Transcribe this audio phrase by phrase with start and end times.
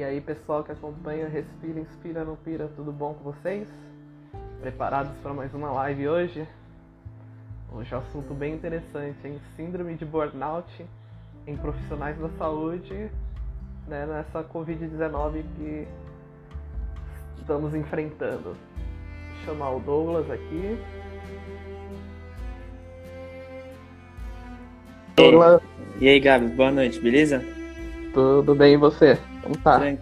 [0.00, 3.68] E aí, pessoal que acompanha Respira, Inspira, Não Pira, tudo bom com vocês?
[4.62, 6.48] Preparados para mais uma live hoje?
[7.70, 9.38] Hoje é um assunto bem interessante, hein?
[9.54, 10.86] Síndrome de burnout
[11.46, 13.10] em profissionais da saúde,
[13.86, 15.86] né, nessa Covid-19 que
[17.38, 18.54] estamos enfrentando.
[18.54, 20.78] Vou chamar o Douglas aqui.
[25.14, 25.60] Douglas.
[26.00, 27.44] E aí, Gabi, boa noite, beleza?
[28.14, 29.18] Tudo bem e você?
[29.42, 29.78] Como tá?
[29.78, 29.96] Tran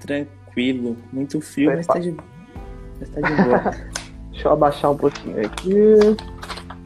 [0.00, 0.96] tranquilo.
[1.12, 2.16] Muito frio, mas tá, de...
[2.98, 3.58] mas tá de boa.
[4.30, 5.98] Deixa eu abaixar um pouquinho aqui.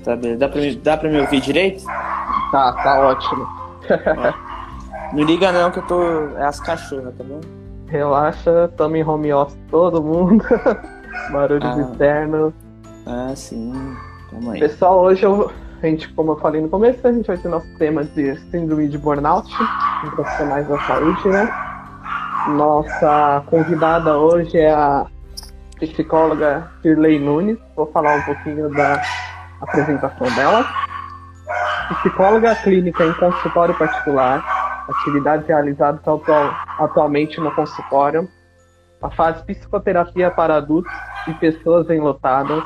[0.05, 0.37] Tá bem.
[0.37, 0.75] Dá pra, me...
[0.77, 1.85] Dá pra me ouvir direito?
[1.85, 3.47] Tá, tá ótimo.
[5.13, 6.03] não liga não que eu tô.
[6.37, 7.41] É as cachorras, tá bom?
[7.87, 10.45] Relaxa, tamo em home office todo mundo.
[11.33, 11.80] Barulhos ah.
[11.80, 12.55] externos.
[13.07, 13.73] Ah, sim.
[14.30, 14.61] Tamo aí.
[14.61, 15.51] Pessoal, hoje eu
[15.83, 18.87] a gente, como eu falei no começo, a gente vai ter nosso tema de síndrome
[18.87, 19.51] de burnout
[20.05, 21.70] em profissionais da saúde, né?
[22.49, 25.07] Nossa convidada hoje é a
[25.79, 27.59] psicóloga Shirley Nunes.
[27.77, 29.01] Vou falar um pouquinho da
[29.60, 30.66] apresentação dela.
[32.01, 34.45] Psicóloga clínica em consultório particular,
[34.88, 38.29] atividades realizadas atual, atualmente no consultório.
[39.02, 40.93] A fase psicoterapia para adultos
[41.27, 42.63] e pessoas enlotadas,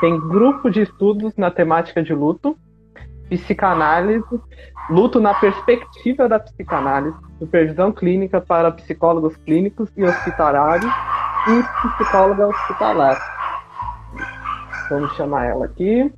[0.00, 2.56] tem grupo de estudos na temática de luto,
[3.28, 4.40] psicanálise,
[4.88, 10.92] luto na perspectiva da psicanálise, supervisão clínica para psicólogos clínicos e hospitalários
[11.48, 13.18] e psicóloga hospitalar.
[14.90, 16.12] Vamos chamar ela aqui.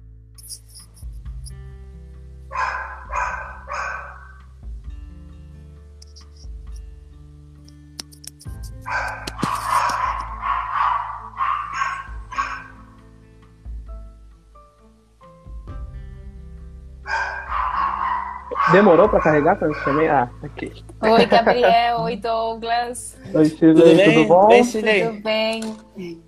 [18.73, 20.09] Demorou pra carregar chamei?
[20.09, 20.73] Ah, aqui.
[21.01, 22.01] Oi, Gabriel.
[22.01, 23.17] Oi, Douglas.
[23.33, 23.75] Oi, Chile.
[23.75, 24.15] Tudo, bem?
[24.15, 24.49] tudo bom?
[24.49, 26.23] Bem, Tudo bem.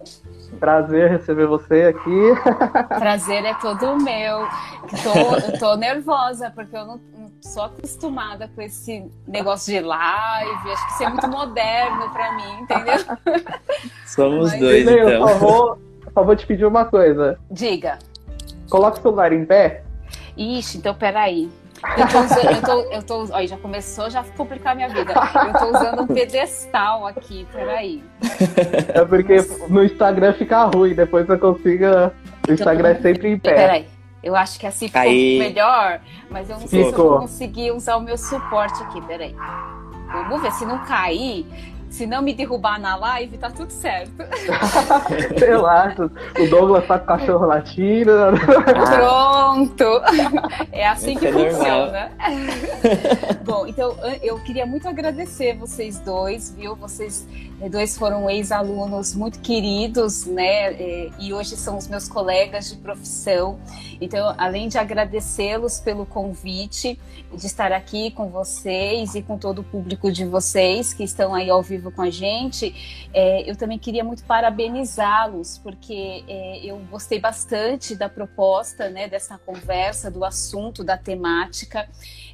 [0.59, 2.21] Prazer receber você aqui.
[2.99, 4.47] Prazer é todo meu.
[5.03, 10.73] Tô, eu tô nervosa, porque eu não, não sou acostumada com esse negócio de live.
[10.73, 12.95] Acho que isso é muito moderno pra mim, entendeu?
[14.07, 15.09] Somos Mas, dois, então.
[15.09, 15.79] Eu só vou,
[16.15, 17.39] só vou te pedir uma coisa.
[17.51, 17.99] Diga.
[18.71, 19.83] Coloca o celular em pé.
[20.37, 21.51] Ixi, então peraí.
[21.97, 25.13] Eu tô usando, eu tô, eu tô, ó, já começou já a minha vida.
[25.13, 28.05] Eu tô usando um pedestal aqui, peraí.
[28.95, 29.37] É porque
[29.69, 32.13] no Instagram fica ruim, depois eu consiga.
[32.49, 33.55] O Instagram é sempre em pé.
[33.55, 33.89] Peraí.
[34.23, 35.39] Eu acho que assim ficou Aí.
[35.39, 36.93] melhor, mas eu não sei ficou.
[36.93, 39.35] se eu vou conseguir usar o meu suporte aqui, peraí.
[40.13, 41.47] Vamos ver se não cair.
[41.91, 44.13] Se não me derrubar na live, tá tudo certo.
[45.39, 45.95] Sei lá,
[46.39, 48.13] o Douglas tá com o cachorro latindo.
[48.97, 49.85] Pronto!
[50.71, 52.13] É assim que é funciona.
[53.45, 56.77] Bom, então eu queria muito agradecer vocês dois, viu?
[56.77, 57.27] Vocês
[57.61, 60.73] eh, dois foram ex-alunos muito queridos, né?
[60.73, 63.59] Eh, e hoje são os meus colegas de profissão.
[64.01, 66.99] Então, além de agradecê-los pelo convite
[67.33, 71.51] de estar aqui com vocês e com todo o público de vocês que estão aí
[71.51, 76.77] ao vivo vivo com a gente, é, eu também queria muito parabenizá-los, porque é, eu
[76.91, 81.89] gostei bastante da proposta, né, dessa conversa, do assunto, da temática.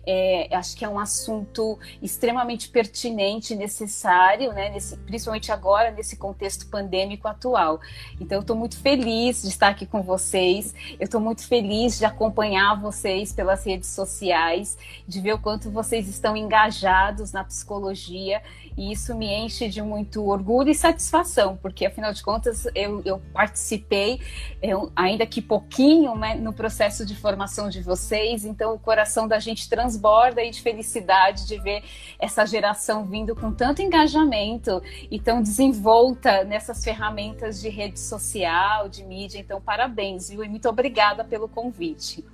[0.08, 6.16] É, acho que é um assunto extremamente pertinente e necessário, né, nesse, principalmente agora, nesse
[6.16, 7.80] contexto pandêmico atual.
[8.20, 12.04] Então, eu estou muito feliz de estar aqui com vocês, eu estou muito feliz de
[12.04, 18.40] acompanhar vocês pelas redes sociais, de ver o quanto vocês estão engajados na psicologia
[18.76, 23.20] e isso me enche de muito orgulho e satisfação, porque afinal de contas eu, eu
[23.32, 24.20] participei,
[24.62, 29.38] eu, ainda que pouquinho, né, no processo de formação de vocês, então o coração da
[29.38, 31.82] gente transborda aí de felicidade de ver
[32.18, 39.04] essa geração vindo com tanto engajamento e tão desenvolta nessas ferramentas de rede social, de
[39.04, 39.38] mídia.
[39.38, 40.44] Então, parabéns, viu?
[40.44, 42.24] E muito obrigada pelo convite.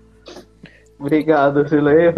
[1.02, 2.12] Obrigado, Silei.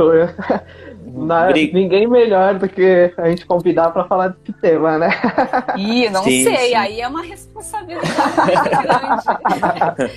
[1.06, 5.10] Na, Ninguém melhor do que a gente convidar para falar desse tema, né?
[5.76, 6.74] Ih, não sim, sei, sim.
[6.74, 8.10] aí é uma responsabilidade
[9.96, 10.12] grande.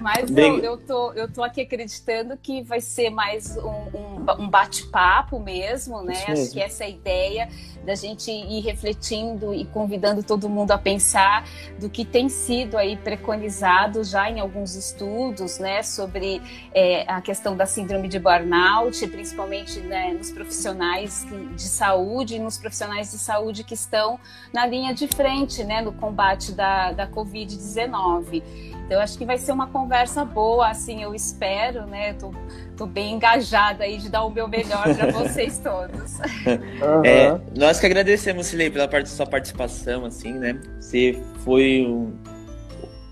[0.00, 4.48] Mas eu, eu, tô, eu tô aqui acreditando que vai ser mais um, um, um
[4.48, 6.14] bate-papo mesmo, né?
[6.28, 7.48] Acho que essa é a ideia
[7.88, 11.48] da gente ir refletindo e convidando todo mundo a pensar
[11.80, 16.42] do que tem sido aí preconizado já em alguns estudos, né, sobre
[16.74, 21.26] é, a questão da síndrome de burnout, principalmente né, nos profissionais
[21.56, 24.20] de saúde, nos profissionais de saúde que estão
[24.52, 28.42] na linha de frente, né, no combate da, da Covid-19.
[28.88, 32.14] Então, acho que vai ser uma conversa boa, assim, eu espero, né?
[32.14, 32.32] Tô,
[32.74, 36.14] tô bem engajada aí de dar o meu melhor para vocês todos.
[36.18, 37.04] Uhum.
[37.04, 40.58] É, nós que agradecemos, Silei, pela parte, sua participação, assim, né?
[40.80, 42.14] Você foi um,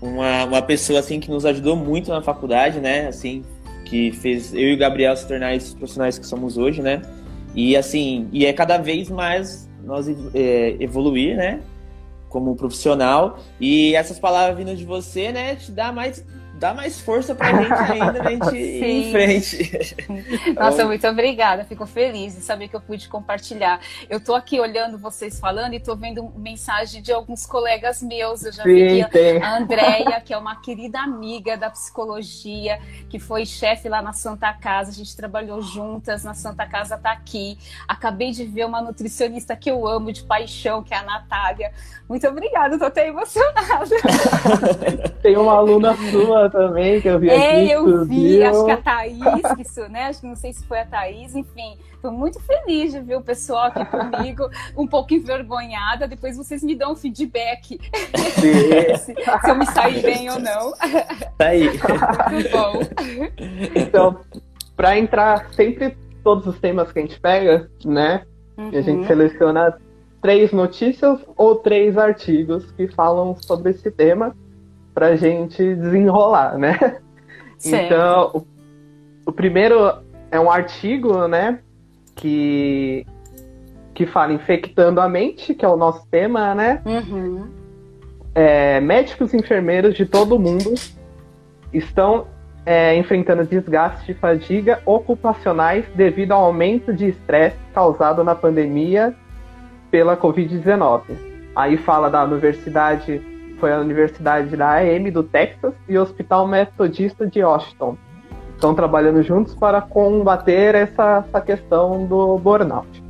[0.01, 3.05] uma, uma pessoa, assim, que nos ajudou muito na faculdade, né?
[3.05, 3.45] Assim,
[3.85, 7.03] que fez eu e o Gabriel se tornar esses profissionais que somos hoje, né?
[7.53, 11.61] E, assim, e é cada vez mais nós é, evoluir, né?
[12.29, 13.39] Como profissional.
[13.59, 16.25] E essas palavras vindo de você, né, te dá mais
[16.57, 19.95] dá mais força pra gente ainda, a gente ir em frente.
[20.55, 21.63] Nossa, muito obrigada.
[21.63, 23.79] Fico feliz de saber que eu pude compartilhar.
[24.09, 28.43] Eu tô aqui olhando vocês falando e tô vendo mensagem de alguns colegas meus.
[28.43, 33.19] Eu já Sim, vi aqui a Andréia, que é uma querida amiga da psicologia, que
[33.19, 34.89] foi chefe lá na Santa Casa.
[34.91, 37.57] A gente trabalhou juntas na Santa Casa, tá aqui.
[37.87, 41.71] Acabei de ver uma nutricionista que eu amo de paixão, que é a Natália.
[42.09, 43.95] Muito obrigada, tô até emocionada.
[45.21, 47.71] Tem uma aluna sua também, que eu vi é, aqui.
[47.71, 49.19] É, eu vi, acho que a Thaís,
[49.55, 50.05] que isso, né?
[50.05, 51.77] Acho que não sei se foi a Thaís, enfim.
[52.01, 56.07] Tô muito feliz de ver o pessoal aqui comigo, um pouco envergonhada.
[56.07, 57.79] Depois vocês me dão um feedback
[58.35, 60.71] se, se, eu me sair bem ou não.
[61.37, 61.69] Tá aí.
[62.31, 62.79] Muito bom.
[63.75, 64.19] Então,
[64.75, 68.23] para entrar sempre todos os temas que a gente pega, né?
[68.57, 68.69] Uhum.
[68.69, 69.07] a gente uhum.
[69.07, 69.77] seleciona
[70.21, 74.35] três notícias ou três artigos que falam sobre esse tema
[74.97, 76.75] pra gente desenrolar, né?
[77.59, 77.85] Certo.
[77.85, 78.47] Então, o,
[79.27, 79.93] o, primeiro
[80.31, 81.59] é um artigo, né,
[82.15, 83.05] que
[83.93, 86.81] que fala infectando a mente, que é o nosso tema, né?
[86.83, 87.47] Uhum.
[88.33, 90.73] É, médicos e enfermeiros de todo o mundo
[91.71, 92.25] estão
[92.65, 99.15] é, enfrentando desgaste e fadiga ocupacionais devido ao aumento de estresse causado na pandemia
[99.91, 101.01] pela Covid-19.
[101.55, 107.27] Aí fala da Universidade foi a Universidade da AM do Texas e o Hospital Metodista
[107.27, 107.97] de Washington.
[108.55, 113.03] Estão trabalhando juntos para combater essa, essa questão do burnout.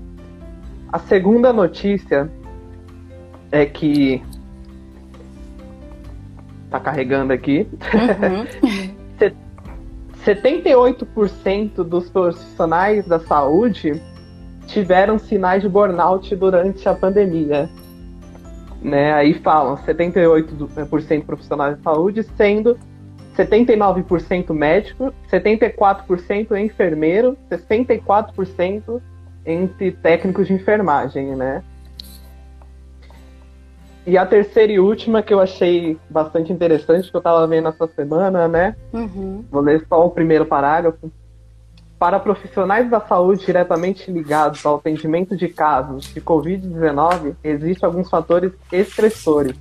[0.92, 2.30] A segunda notícia
[3.52, 4.22] é que
[6.70, 7.68] tá carregando aqui.
[7.94, 8.88] Uhum.
[10.28, 14.02] 78% dos profissionais da saúde
[14.66, 17.70] tiveram sinais de burnout durante a pandemia
[18.88, 19.14] né?
[19.14, 22.78] Aí falam 78% profissionais de saúde, sendo
[23.36, 29.02] 79% médico, 74% enfermeiro, 64%
[29.46, 31.64] entre técnicos de enfermagem, né?
[34.06, 37.88] E a terceira e última que eu achei bastante interessante, que eu estava vendo essa
[37.88, 38.76] semana, né?
[38.94, 39.44] Uhum.
[39.52, 41.12] Vou ler só o primeiro parágrafo.
[42.00, 48.52] Para profissionais da saúde diretamente ligados ao atendimento de casos de Covid-19, existem alguns fatores
[48.72, 49.56] estressores,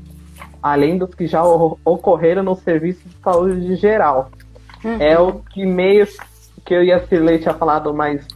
[0.62, 4.31] além dos que já ocorreram no serviço de saúde geral.
[4.85, 5.00] Uhum.
[5.00, 6.06] É o que meio
[6.65, 8.27] que eu e a Cirlei tinha falado mais,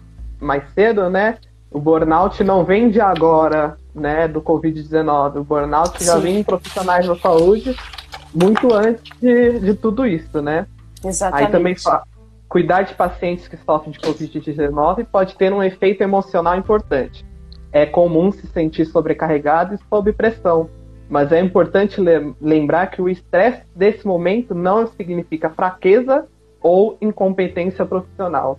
[0.41, 1.37] mais cedo, né?
[1.71, 5.37] O burnout não vem de agora, né, do Covid-19.
[5.37, 6.07] O burnout Sim.
[6.07, 7.77] já vem em profissionais da saúde
[8.35, 10.67] muito antes de, de tudo isso, né?
[11.05, 11.47] Exatamente.
[11.47, 11.75] Aí também
[12.51, 17.25] Cuidar de pacientes que sofrem de Covid-19 pode ter um efeito emocional importante.
[17.71, 20.69] É comum se sentir sobrecarregado e sob pressão,
[21.09, 22.01] mas é importante
[22.41, 26.27] lembrar que o estresse desse momento não significa fraqueza
[26.61, 28.59] ou incompetência profissional.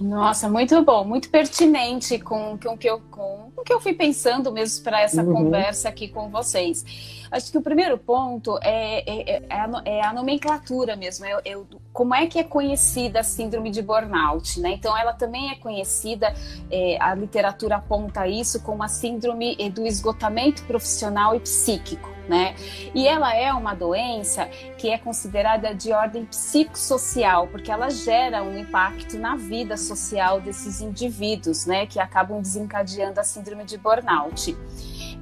[0.00, 4.52] Nossa, muito bom, muito pertinente com, com, que, eu, com, com que eu fui pensando
[4.52, 5.32] mesmo para essa uhum.
[5.32, 6.84] conversa aqui com vocês.
[7.30, 11.58] Acho que o primeiro ponto é, é, é, a, é a, nomenclatura mesmo, é, é,
[11.92, 14.72] como é que é conhecida a síndrome de burnout, né?
[14.72, 16.32] Então, ela também é conhecida,
[16.70, 22.54] é, a literatura aponta isso como a síndrome do esgotamento profissional e psíquico né?
[22.94, 24.46] E ela é uma doença
[24.78, 30.80] que é considerada de ordem psicossocial, porque ela gera um impacto na vida social desses
[30.80, 34.56] indivíduos, né, que acabam desencadeando a síndrome de burnout.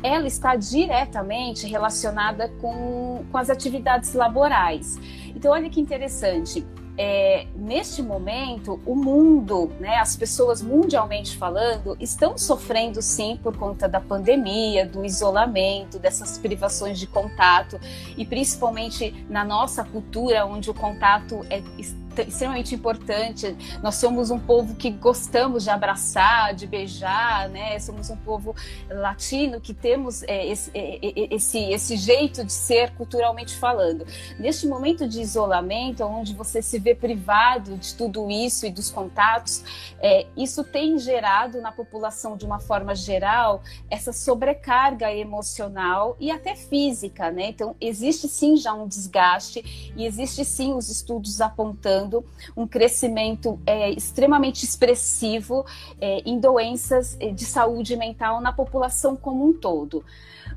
[0.02, 4.98] Ela está diretamente relacionada com, com as atividades laborais.
[5.34, 6.64] Então, olha que interessante
[6.96, 13.88] é, neste momento, o mundo, né, as pessoas mundialmente falando, estão sofrendo sim por conta
[13.88, 17.80] da pandemia, do isolamento, dessas privações de contato
[18.16, 22.03] e principalmente na nossa cultura, onde o contato é extremamente
[22.74, 23.56] importante.
[23.82, 27.78] Nós somos um povo que gostamos de abraçar, de beijar, né?
[27.78, 28.54] Somos um povo
[28.88, 34.06] latino que temos é, esse, é, é, esse, esse jeito de ser culturalmente falando.
[34.38, 39.64] Neste momento de isolamento, onde você se vê privado de tudo isso e dos contatos,
[40.00, 46.54] é, isso tem gerado na população de uma forma geral essa sobrecarga emocional e até
[46.54, 47.48] física, né?
[47.48, 52.03] Então existe sim já um desgaste e existe sim os estudos apontando
[52.56, 55.64] um crescimento é, extremamente expressivo
[56.00, 60.04] é, em doenças é, de saúde mental na população como um todo.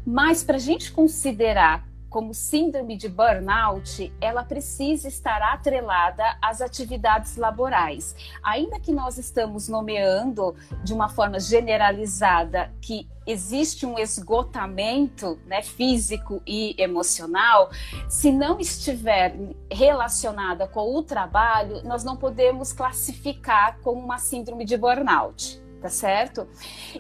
[0.06, 7.36] Mas para a gente considerar como síndrome de burnout, ela precisa estar atrelada às atividades
[7.36, 8.16] laborais.
[8.44, 16.42] Ainda que nós estamos nomeando de uma forma generalizada que existe um esgotamento né, físico
[16.48, 17.70] e emocional,
[18.08, 19.36] se não estiver
[19.70, 26.48] relacionada com o trabalho, nós não podemos classificar como uma síndrome de burnout tá certo?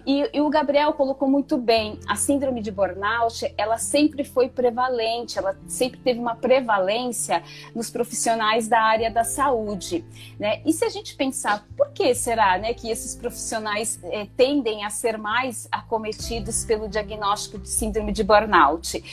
[0.05, 5.37] E, e, o Gabriel colocou muito bem, a síndrome de burnout, ela sempre foi prevalente,
[5.37, 7.43] ela sempre teve uma prevalência
[7.75, 10.05] nos profissionais da área da saúde,
[10.39, 10.61] né?
[10.65, 14.89] E se a gente pensar, por que será, né, que esses profissionais eh, tendem a
[14.89, 19.03] ser mais acometidos pelo diagnóstico de síndrome de burnout?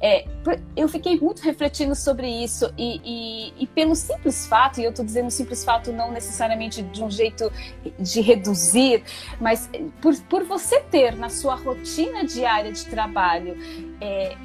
[0.00, 0.24] É,
[0.76, 5.04] eu fiquei muito refletindo sobre isso e, e, e pelo simples fato, e eu estou
[5.04, 7.50] dizendo simples fato não necessariamente de um jeito
[7.98, 9.04] de reduzir,
[9.40, 13.56] mas eh, por, por você ter na sua rotina diária de trabalho
[14.00, 14.36] é,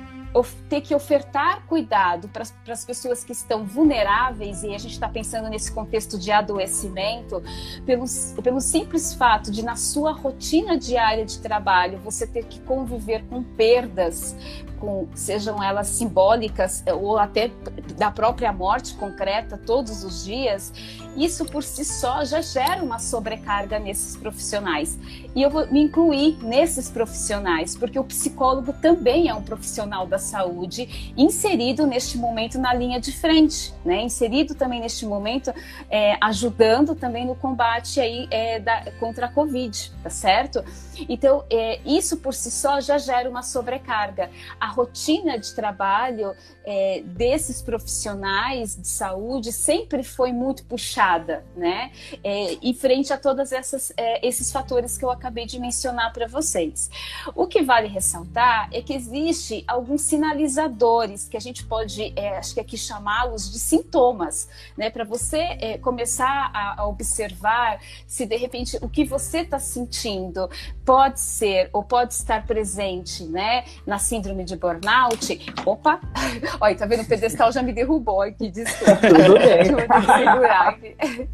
[0.69, 2.43] ter que ofertar cuidado para
[2.73, 7.41] as pessoas que estão vulneráveis, e a gente está pensando nesse contexto de adoecimento,
[7.85, 8.05] pelo,
[8.43, 13.41] pelo simples fato de, na sua rotina diária de trabalho, você ter que conviver com
[13.41, 14.35] perdas,
[14.79, 17.51] com, sejam elas simbólicas eh, ou até
[17.97, 20.73] da própria morte concreta todos os dias,
[21.17, 24.97] isso por si só já gera uma sobrecarga nesses profissionais.
[25.35, 30.19] E eu vou me incluir nesses profissionais, porque o psicólogo também é um profissional da
[30.19, 34.01] saúde inserido neste momento na linha de frente, né?
[34.01, 35.51] Inserido também neste momento,
[35.89, 40.63] é, ajudando também no combate aí é, da, contra a Covid, tá certo?
[41.09, 44.29] Então, é, isso por si só já gera uma sobrecarga.
[44.59, 51.91] A rotina de trabalho é, desses profissionais de saúde sempre foi muito puxada, né?
[52.23, 56.89] É, e frente a todos é, esses fatores que eu acabei de mencionar para vocês.
[57.35, 62.53] O que vale ressaltar é que existe alguns sinalizadores que a gente pode, é, acho
[62.53, 64.89] que aqui chamá-los de sintomas, né?
[64.89, 70.49] Para você é, começar a, a observar se de repente o que você está sentindo
[70.87, 73.65] pode ser ou pode estar presente, né?
[73.85, 75.53] Na síndrome de burnout.
[75.65, 75.99] Opa!
[76.61, 77.01] Olha, tá vendo?
[77.01, 78.95] O pedestal já me derrubou aqui, desculpa.
[79.05, 81.27] Tudo bem.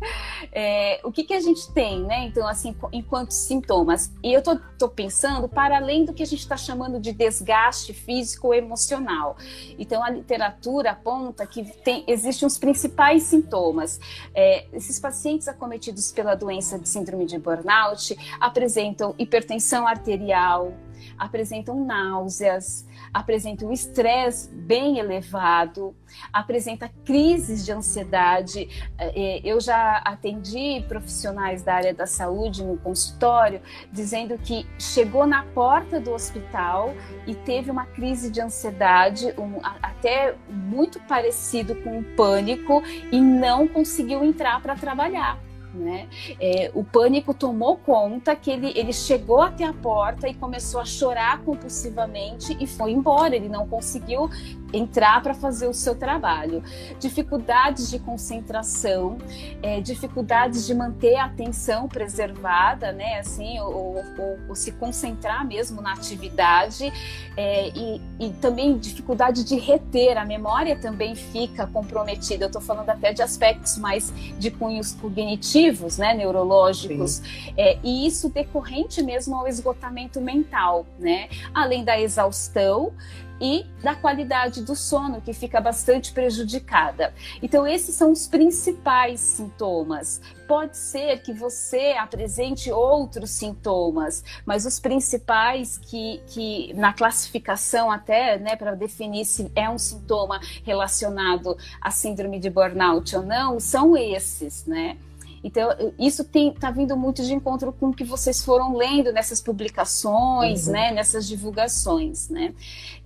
[0.52, 2.26] É, o que, que a gente tem, né?
[2.26, 4.12] Então, assim, enquanto sintomas.
[4.24, 7.94] E eu tô, tô pensando para além do que a gente está chamando de desgaste
[7.94, 9.38] físico ou emocional.
[9.78, 14.00] Então, a literatura aponta que tem, existem os principais sintomas.
[14.34, 20.74] É, esses pacientes acometidos pela doença de síndrome de burnout apresentam hipertensão arterial,
[21.18, 25.94] apresentam náuseas, apresentam estresse bem elevado,
[26.32, 28.70] apresenta crises de ansiedade.
[28.98, 35.44] É, eu já atendi profissionais da área da saúde no consultório dizendo que chegou na
[35.44, 36.94] porta do hospital
[37.28, 42.82] e teve uma crise de ansiedade, um, até muito parecido com um pânico,
[43.12, 45.38] e não conseguiu entrar para trabalhar.
[45.74, 46.08] Né?
[46.40, 50.86] É, o pânico tomou conta que ele, ele chegou até a porta e começou a
[50.86, 53.36] chorar compulsivamente e foi embora.
[53.36, 54.30] Ele não conseguiu
[54.74, 56.64] entrar para fazer o seu trabalho.
[57.00, 59.18] Dificuldades de concentração,
[59.62, 63.20] é, dificuldades de manter a atenção preservada, né?
[63.20, 66.92] Assim, ou, ou, ou se concentrar mesmo na atividade
[67.38, 70.18] é, e, e, também dificuldade de reter.
[70.18, 72.46] A memória também fica comprometida.
[72.46, 76.14] Eu estou falando até de aspectos mais de cunhos cognitivos, né?
[76.14, 77.22] Neurológicos.
[77.56, 81.30] É, e isso decorrente mesmo ao esgotamento mental, né?
[81.54, 82.92] Além da exaustão
[83.40, 87.14] e da qualidade do sono, que fica bastante prejudicada.
[87.42, 90.22] Então, esses são os principais sintomas.
[90.48, 98.38] Pode ser que você apresente outros sintomas, mas os principais que, que na classificação até,
[98.38, 103.98] né, para definir se é um sintoma relacionado à síndrome de burnout ou não, são
[103.98, 104.98] esses, né?
[105.44, 110.68] Então, isso está vindo muito de encontro com o que vocês foram lendo nessas publicações,
[110.68, 110.74] uhum.
[110.74, 112.30] né, nessas divulgações.
[112.30, 112.54] Né?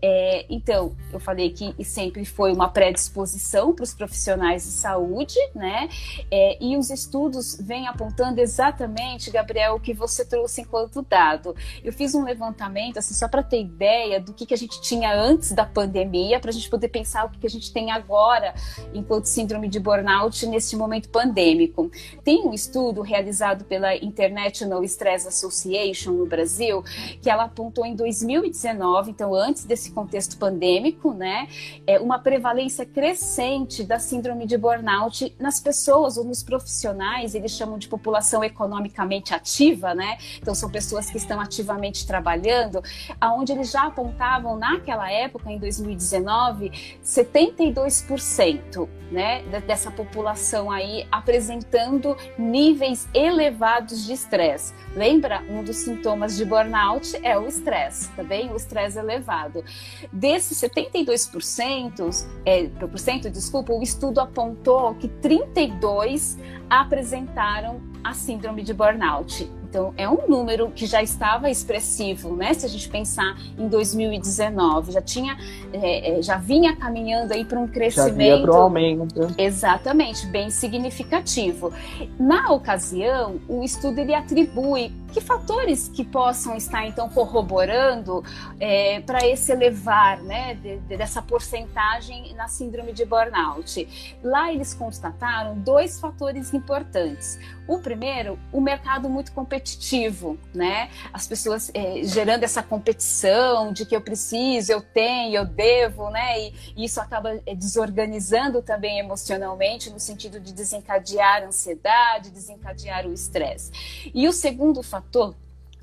[0.01, 5.89] É, então, eu falei que sempre foi uma predisposição para os profissionais de saúde, né?
[6.29, 11.55] É, e os estudos vêm apontando exatamente, Gabriel, o que você trouxe enquanto dado.
[11.83, 15.13] Eu fiz um levantamento, assim, só para ter ideia do que, que a gente tinha
[15.13, 18.53] antes da pandemia, para a gente poder pensar o que, que a gente tem agora
[18.93, 21.89] enquanto síndrome de burnout nesse momento pandêmico.
[22.23, 26.83] Tem um estudo realizado pela International Stress Association no Brasil,
[27.21, 31.47] que ela apontou em 2019, então antes desse contexto pandêmico, né,
[31.85, 37.77] é uma prevalência crescente da síndrome de burnout nas pessoas ou nos profissionais, eles chamam
[37.77, 40.17] de população economicamente ativa, né?
[40.39, 42.81] Então são pessoas que estão ativamente trabalhando,
[43.19, 46.71] aonde eles já apontavam naquela época, em 2019,
[47.03, 54.73] 72%, né, dessa população aí apresentando níveis elevados de estresse.
[54.95, 55.41] Lembra?
[55.49, 58.51] Um dos sintomas de burnout é o estresse, tá bem?
[58.51, 59.63] O estresse elevado.
[60.11, 66.37] Desses 72%, é, por cento, desculpa, o estudo apontou que 32
[66.69, 69.49] apresentaram a síndrome de burnout.
[69.69, 72.53] Então, é um número que já estava expressivo, né?
[72.53, 75.37] Se a gente pensar em 2019, já tinha,
[75.73, 78.45] é, é, já vinha caminhando aí para um crescimento.
[78.45, 79.35] Já aumento.
[79.37, 81.73] Exatamente, bem significativo.
[82.17, 88.23] Na ocasião, o estudo ele atribui que fatores que possam estar então corroborando
[88.59, 93.87] é, para esse elevar, né, de, de, dessa porcentagem na síndrome de burnout.
[94.23, 97.39] Lá eles constataram dois fatores importantes.
[97.67, 100.89] O primeiro, o mercado muito competitivo, né?
[101.13, 106.37] As pessoas é, gerando essa competição de que eu preciso, eu tenho, eu devo, né?
[106.37, 113.07] E, e isso acaba é, desorganizando também emocionalmente, no sentido de desencadear a ansiedade, desencadear
[113.07, 113.71] o estresse.
[114.13, 115.33] E o segundo fator,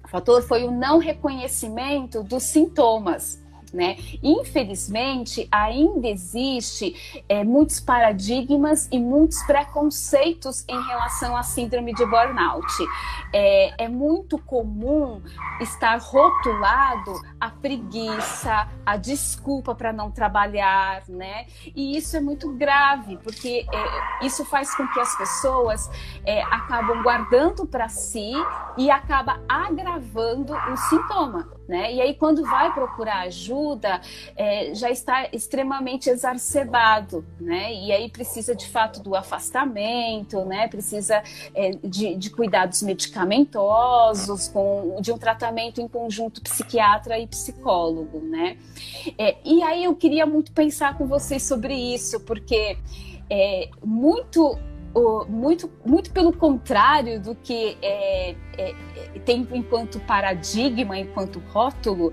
[0.07, 3.43] fator foi o não reconhecimento dos sintomas
[3.75, 3.97] né?
[4.23, 12.73] Infelizmente, ainda existe é, muitos paradigmas e muitos preconceitos em relação à síndrome de burnout.
[13.33, 15.21] É, é muito comum
[15.61, 21.47] estar rotulado a preguiça, a desculpa para não trabalhar, né?
[21.75, 25.91] E isso é muito grave, porque é, isso faz com que as pessoas
[26.25, 28.33] é, acabam guardando para si
[28.77, 31.93] e acaba agravando o sintoma, né?
[31.93, 34.01] E aí quando vai procurar ajuda,
[34.37, 37.73] é, já está extremamente exacerbado, né?
[37.73, 40.69] E aí precisa de fato do afastamento, né?
[40.69, 41.23] Precisa
[41.55, 48.59] é, de, de cuidados medicamentosos, com, de um tratamento em conjunto psiquiatra e psicólogo, né?
[49.19, 52.77] É, e aí eu queria muito pensar com vocês sobre isso, porque
[53.31, 54.59] é muito
[55.29, 58.75] muito, muito pelo contrário do que é, é,
[59.25, 62.13] tem enquanto paradigma, enquanto rótulo,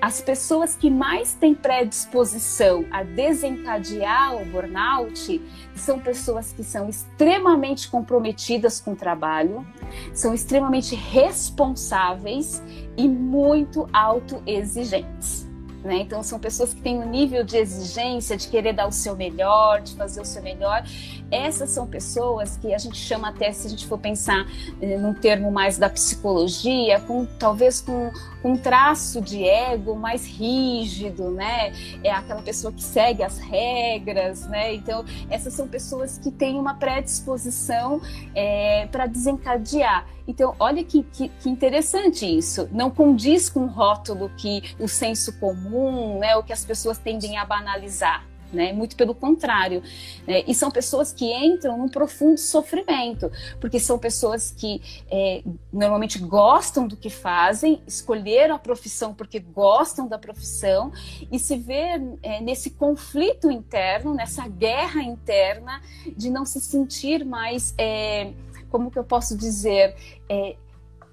[0.00, 5.42] as pessoas que mais têm predisposição a desencadear o burnout
[5.74, 9.66] são pessoas que são extremamente comprometidas com o trabalho,
[10.14, 12.62] são extremamente responsáveis
[12.96, 15.49] e muito autoexigentes.
[15.82, 15.96] Né?
[16.00, 19.80] Então, são pessoas que têm um nível de exigência, de querer dar o seu melhor,
[19.80, 20.84] de fazer o seu melhor.
[21.30, 24.46] Essas são pessoas que a gente chama até, se a gente for pensar
[24.82, 28.10] eh, num termo mais da psicologia, com talvez com
[28.44, 31.72] um traço de ego mais rígido, né?
[32.02, 34.74] É aquela pessoa que segue as regras, né?
[34.74, 38.00] Então, essas são pessoas que têm uma predisposição
[38.34, 40.06] é, para desencadear.
[40.30, 42.68] Então, olha que, que, que, interessante isso.
[42.70, 45.69] Não condiz com o rótulo que o senso comum,
[46.18, 48.72] né, o que as pessoas tendem a banalizar né?
[48.72, 49.82] Muito pelo contrário.
[50.26, 50.42] Né?
[50.46, 53.30] E são pessoas que entram num profundo sofrimento,
[53.60, 60.08] porque são pessoas que é, normalmente gostam do que fazem, escolheram a profissão porque gostam
[60.08, 60.92] da profissão
[61.30, 65.80] e se vê é, nesse conflito interno, nessa guerra interna
[66.16, 68.32] de não se sentir mais, é,
[68.70, 69.94] como que eu posso dizer,
[70.28, 70.56] é,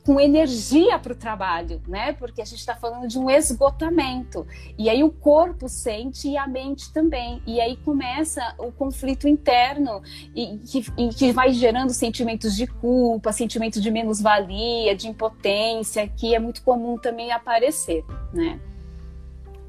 [0.08, 2.14] com energia para o trabalho, né?
[2.14, 4.48] Porque a gente está falando de um esgotamento.
[4.78, 7.42] E aí o corpo sente e a mente também.
[7.46, 10.02] E aí começa o conflito interno
[10.34, 16.34] e que, e que vai gerando sentimentos de culpa, sentimentos de menos-valia, de impotência, que
[16.34, 18.62] é muito comum também aparecer, né?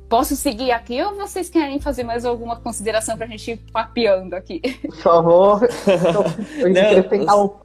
[0.08, 4.36] Posso seguir aqui ou vocês querem fazer mais alguma consideração para a gente ir papeando
[4.36, 4.60] aqui?
[4.60, 5.60] Por favor,
[7.26, 7.60] Não,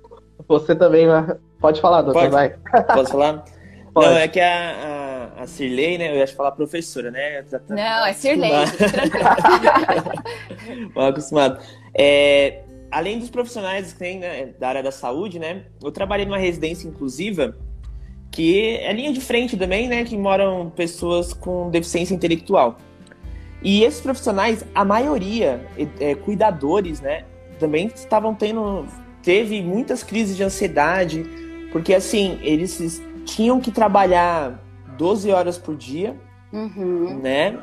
[0.47, 2.33] você também vai Pode falar, doutor, Pode.
[2.33, 2.55] vai.
[2.93, 3.45] Posso falar?
[3.95, 4.07] Pode.
[4.07, 6.11] Não, é que a, a, a Cirlei, né?
[6.11, 7.41] Eu ia falar professora, né?
[7.43, 8.51] Tá, Não, é Cirlei,
[10.93, 11.63] Mal acostumado.
[11.97, 15.63] É, além dos profissionais que tem né, da área da saúde, né?
[15.81, 17.55] Eu trabalhei numa residência inclusiva
[18.29, 20.03] que é linha de frente também, né?
[20.03, 22.77] Que moram pessoas com deficiência intelectual.
[23.61, 25.65] E esses profissionais, a maioria,
[26.01, 27.23] é, cuidadores, né?
[27.57, 28.85] Também estavam tendo,
[29.21, 31.41] teve muitas crises de ansiedade,
[31.73, 34.63] porque assim, eles tinham que trabalhar
[34.95, 36.15] 12 horas por dia,
[36.53, 37.19] uhum.
[37.19, 37.59] né?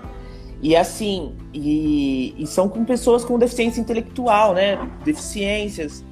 [0.60, 4.90] E assim, e, e, são com pessoas com deficiência intelectual, né?
[5.04, 6.04] Deficiências.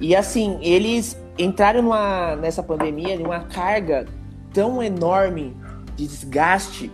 [0.00, 4.06] E assim, eles entraram numa, nessa pandemia de uma carga
[4.52, 5.56] tão enorme
[5.96, 6.90] de desgaste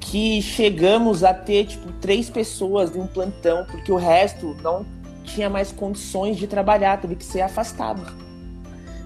[0.00, 4.84] que chegamos a ter tipo três pessoas de um plantão porque o resto não
[5.22, 8.29] tinha mais condições de trabalhar, teve que ser afastado.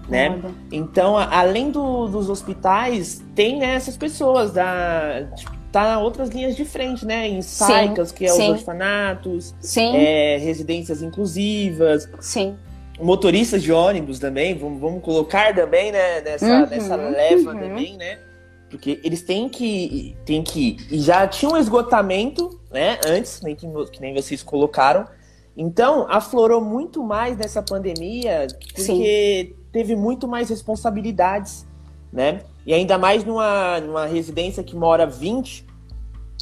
[0.09, 0.41] Né?
[0.71, 6.65] Então, além do, dos hospitais, tem né, essas pessoas da tipo, tá outras linhas de
[6.65, 7.27] frente, né?
[7.27, 8.53] Em SAICAS, que é sim.
[8.53, 9.55] os orfanatos,
[9.97, 12.09] é, residências inclusivas.
[12.21, 12.57] Sim.
[13.01, 16.21] Motoristas de ônibus também, vamos, vamos colocar também, né?
[16.21, 17.59] Nessa, uhum, nessa leva uhum.
[17.59, 18.21] também, né?
[18.71, 20.77] Porque eles têm que, têm que.
[20.91, 23.01] E já tinha um esgotamento, né?
[23.05, 25.07] Antes, nem que, que nem vocês colocaram.
[25.57, 29.64] Então, aflorou muito mais nessa pandemia, porque Sim.
[29.75, 31.67] Teve muito mais responsabilidades,
[32.13, 32.43] né?
[32.65, 35.67] E ainda mais numa, numa residência que mora 20,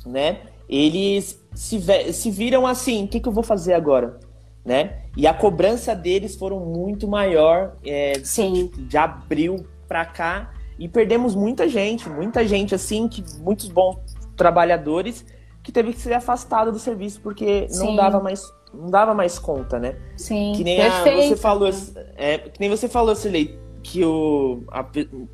[0.05, 0.41] né?
[0.69, 1.81] Eles se,
[2.13, 4.21] se viram assim, o que, que eu vou fazer agora?
[4.63, 5.01] Né?
[5.17, 8.71] E a cobrança deles foram muito maior é, Sim.
[8.77, 13.97] de abril para cá e perdemos muita gente, muita gente assim, que muitos bons
[14.37, 15.25] trabalhadores
[15.63, 17.87] que teve que ser afastado do serviço porque Sim.
[17.87, 18.43] não dava mais
[18.75, 19.97] não dava mais conta, né?
[20.17, 20.53] Sim.
[20.57, 21.71] Que nem a, você falou,
[22.17, 24.85] é, que nem você falou, Silei, que o a,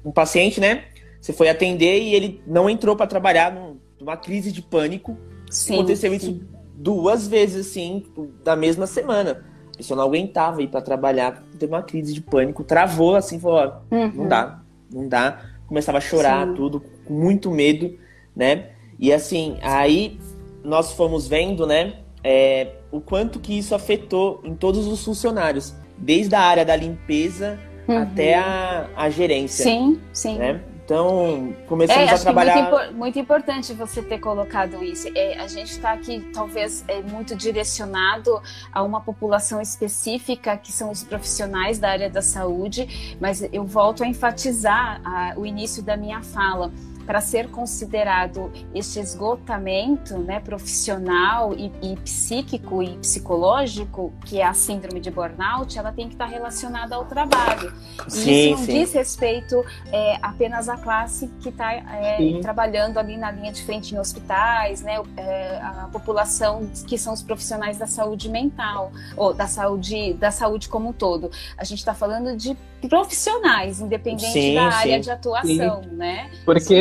[0.05, 0.85] um paciente, né?
[1.21, 3.55] Você foi atender e ele não entrou para trabalhar
[4.01, 5.17] numa crise de pânico.
[5.51, 6.17] Sim, Aconteceu sim.
[6.17, 6.41] isso
[6.75, 9.45] duas vezes, assim, tipo, da mesma semana.
[9.75, 13.59] A pessoa não aguentava ir para trabalhar, teve uma crise de pânico, travou assim, falou:
[13.91, 14.13] ó, uhum.
[14.15, 15.43] não dá, não dá.
[15.67, 16.55] Começava a chorar, sim.
[16.55, 17.97] tudo, com muito medo,
[18.35, 18.71] né?
[18.99, 20.19] E assim, aí
[20.65, 26.35] nós fomos vendo, né, é, o quanto que isso afetou em todos os funcionários, desde
[26.35, 28.03] a área da limpeza uhum.
[28.03, 29.65] até a, a gerência.
[29.65, 30.37] Sim, sim.
[30.37, 30.61] Né?
[30.85, 32.71] Então, começamos é, a trabalhar.
[32.71, 35.09] Muito, muito, importante você ter colocado isso.
[35.15, 40.91] É, a gente está aqui, talvez, é, muito direcionado a uma população específica, que são
[40.91, 45.97] os profissionais da área da saúde, mas eu volto a enfatizar a, o início da
[45.97, 46.71] minha fala
[47.09, 54.53] para ser considerado este esgotamento né, profissional e, e, psíquico e psicológico, que é a
[54.53, 57.73] síndrome de burnout, ela tem que estar relacionada ao trabalho.
[58.09, 58.73] Sim, e isso não sim.
[58.75, 63.95] diz respeito é, apenas à classe que está é, trabalhando ali na linha de frente
[63.95, 69.47] em hospitais, né, é, a população que são os profissionais da saúde mental, ou da
[69.47, 71.31] saúde, da saúde como um todo.
[71.57, 72.55] A gente está falando de
[72.87, 76.31] profissionais, independente sim, da área de atuação, né?
[76.45, 76.75] Porque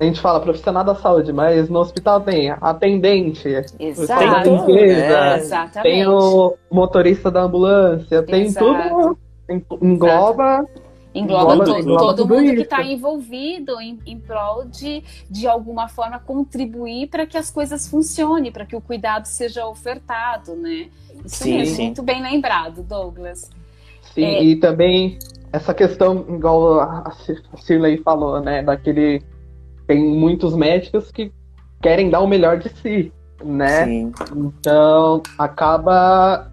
[0.00, 4.18] a gente fala profissional da saúde, mas no hospital tem atendente, Exato.
[4.18, 8.66] tem a limpeza, é, tem o motorista da ambulância, tem Exato.
[8.66, 9.18] tudo,
[9.82, 10.66] engloba...
[11.12, 12.54] Engloba, engloba, todo, engloba todo mundo isso.
[12.54, 17.88] que está envolvido em, em prol de, de alguma forma, contribuir para que as coisas
[17.88, 20.88] funcionem, para que o cuidado seja ofertado, né?
[21.24, 21.84] Isso sim, mesmo, sim.
[21.86, 23.50] muito bem lembrado, Douglas.
[24.14, 24.44] Sim, é...
[24.44, 25.18] e também
[25.52, 27.12] essa questão, igual a
[27.56, 29.22] Shirley falou, né, daquele
[29.86, 31.32] tem muitos médicos que
[31.82, 33.12] querem dar o melhor de si,
[33.44, 33.84] né?
[33.84, 34.12] Sim.
[34.36, 36.48] Então, acaba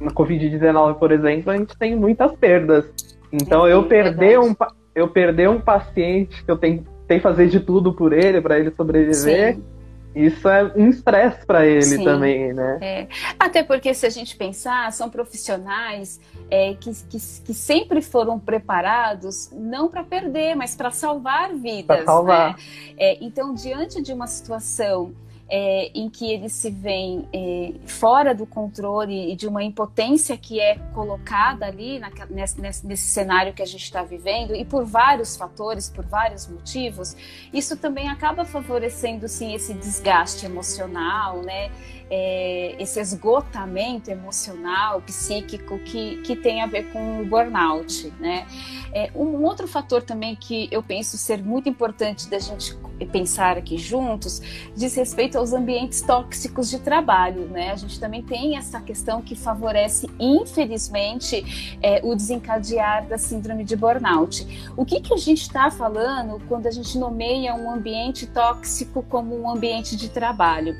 [0.00, 2.84] na Covid-19, por exemplo, a gente tem muitas perdas.
[3.32, 4.54] Então, Sim, eu perder um
[4.94, 9.56] eu perder um paciente que eu tentei fazer de tudo por ele para ele sobreviver,
[9.56, 9.73] Sim
[10.14, 12.78] isso é um estresse para ele Sim, também, né?
[12.80, 13.08] É.
[13.38, 19.50] Até porque se a gente pensar, são profissionais é, que, que, que, sempre foram preparados
[19.52, 21.86] não para perder, mas para salvar vidas.
[21.86, 22.50] Para salvar.
[22.50, 22.56] Né?
[22.96, 25.12] É, então, diante de uma situação
[25.56, 30.58] é, em que eles se veem é, fora do controle e de uma impotência que
[30.58, 35.36] é colocada ali na, nesse, nesse, cenário que a gente está vivendo, e por vários
[35.36, 37.16] fatores, por vários motivos,
[37.52, 41.70] isso também acaba favorecendo sim esse desgaste emocional, né?
[42.10, 48.46] É, esse esgotamento emocional, psíquico que, que tem a ver com o burnout, né?
[48.92, 52.76] É, um outro fator também que eu penso ser muito importante da gente
[53.10, 54.40] pensar aqui juntos
[54.76, 57.72] diz respeito aos ambientes tóxicos de trabalho, né?
[57.72, 63.74] A gente também tem essa questão que favorece, infelizmente, é, o desencadear da síndrome de
[63.74, 64.46] burnout.
[64.76, 69.36] O que, que a gente está falando quando a gente nomeia um ambiente tóxico como
[69.36, 70.76] um ambiente de trabalho?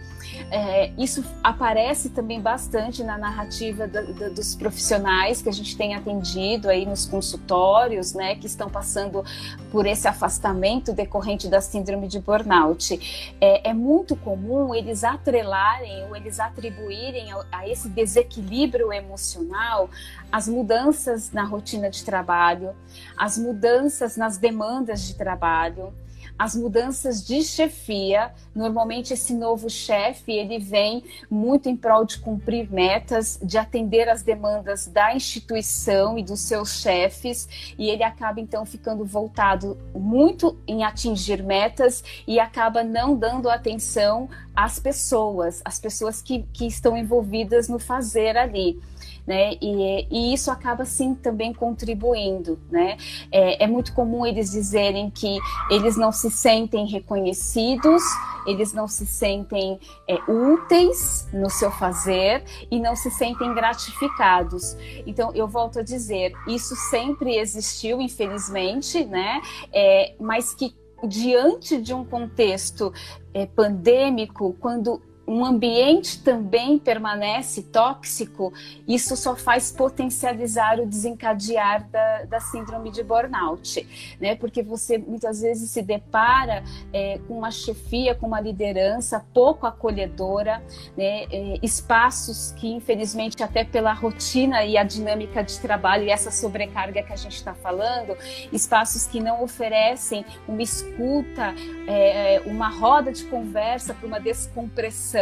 [0.51, 6.87] é, isso aparece também bastante na narrativa dos profissionais que a gente tem atendido aí
[6.87, 9.25] nos consultórios, né, que estão passando
[9.71, 13.35] por esse afastamento decorrente da síndrome de burnout.
[13.41, 19.91] É, é muito comum eles atrelarem ou eles atribuírem a, a esse desequilíbrio emocional
[20.35, 22.75] as mudanças na rotina de trabalho,
[23.17, 25.95] as mudanças nas demandas de trabalho,
[26.39, 28.33] as mudanças de chefia.
[28.55, 34.23] Normalmente esse novo chefe ele vem muito em prol de cumprir metas, de atender as
[34.23, 40.85] demandas da instituição e dos seus chefes, e ele acaba então ficando voltado muito em
[40.85, 47.69] atingir metas e acaba não dando atenção às pessoas, às pessoas que, que estão envolvidas
[47.69, 48.81] no fazer ali
[49.27, 49.55] né?
[49.61, 52.97] E, e isso acaba sim também contribuindo, né?
[53.31, 55.39] É, é muito comum eles dizerem que
[55.71, 58.03] eles não se sentem reconhecidos,
[58.47, 64.77] eles não se sentem é, úteis no seu fazer e não se sentem gratificados.
[65.07, 69.41] Então, eu volto a dizer, isso sempre existiu, infelizmente, né?
[69.73, 70.75] É, mas que
[71.07, 72.93] diante de um contexto
[73.33, 78.53] é, pandêmico, quando um ambiente também permanece tóxico,
[78.87, 83.87] isso só faz potencializar o desencadear da, da síndrome de burnout,
[84.21, 84.37] né?
[84.37, 90.63] Porque você muitas vezes se depara é, com uma chefia, com uma liderança pouco acolhedora,
[90.97, 91.25] né?
[91.31, 97.03] É, espaços que, infelizmente, até pela rotina e a dinâmica de trabalho e essa sobrecarga
[97.03, 98.17] que a gente está falando,
[98.53, 101.55] espaços que não oferecem uma escuta,
[101.87, 105.14] é, uma roda de conversa para uma descompressão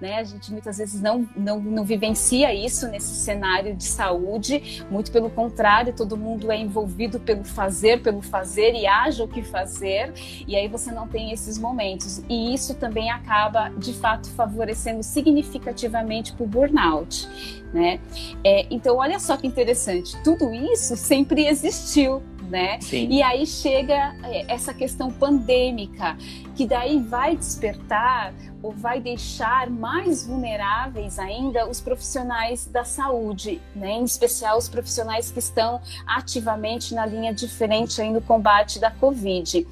[0.00, 0.16] né?
[0.16, 5.28] A gente muitas vezes não, não, não vivencia isso nesse cenário de saúde, muito pelo
[5.28, 10.12] contrário, todo mundo é envolvido pelo fazer, pelo fazer e haja o que fazer,
[10.46, 12.22] e aí você não tem esses momentos.
[12.28, 17.28] E isso também acaba, de fato, favorecendo significativamente para o burnout.
[17.72, 18.00] Né?
[18.42, 22.80] É, então, olha só que interessante, tudo isso sempre existiu, né?
[22.80, 23.08] Sim.
[23.08, 26.16] E aí chega é, essa questão pandêmica,
[26.56, 33.92] que daí vai despertar ou vai deixar mais vulneráveis ainda os profissionais da saúde, né?
[33.92, 38.90] em especial os profissionais que estão ativamente na linha de frente aí no combate da
[38.90, 39.66] Covid.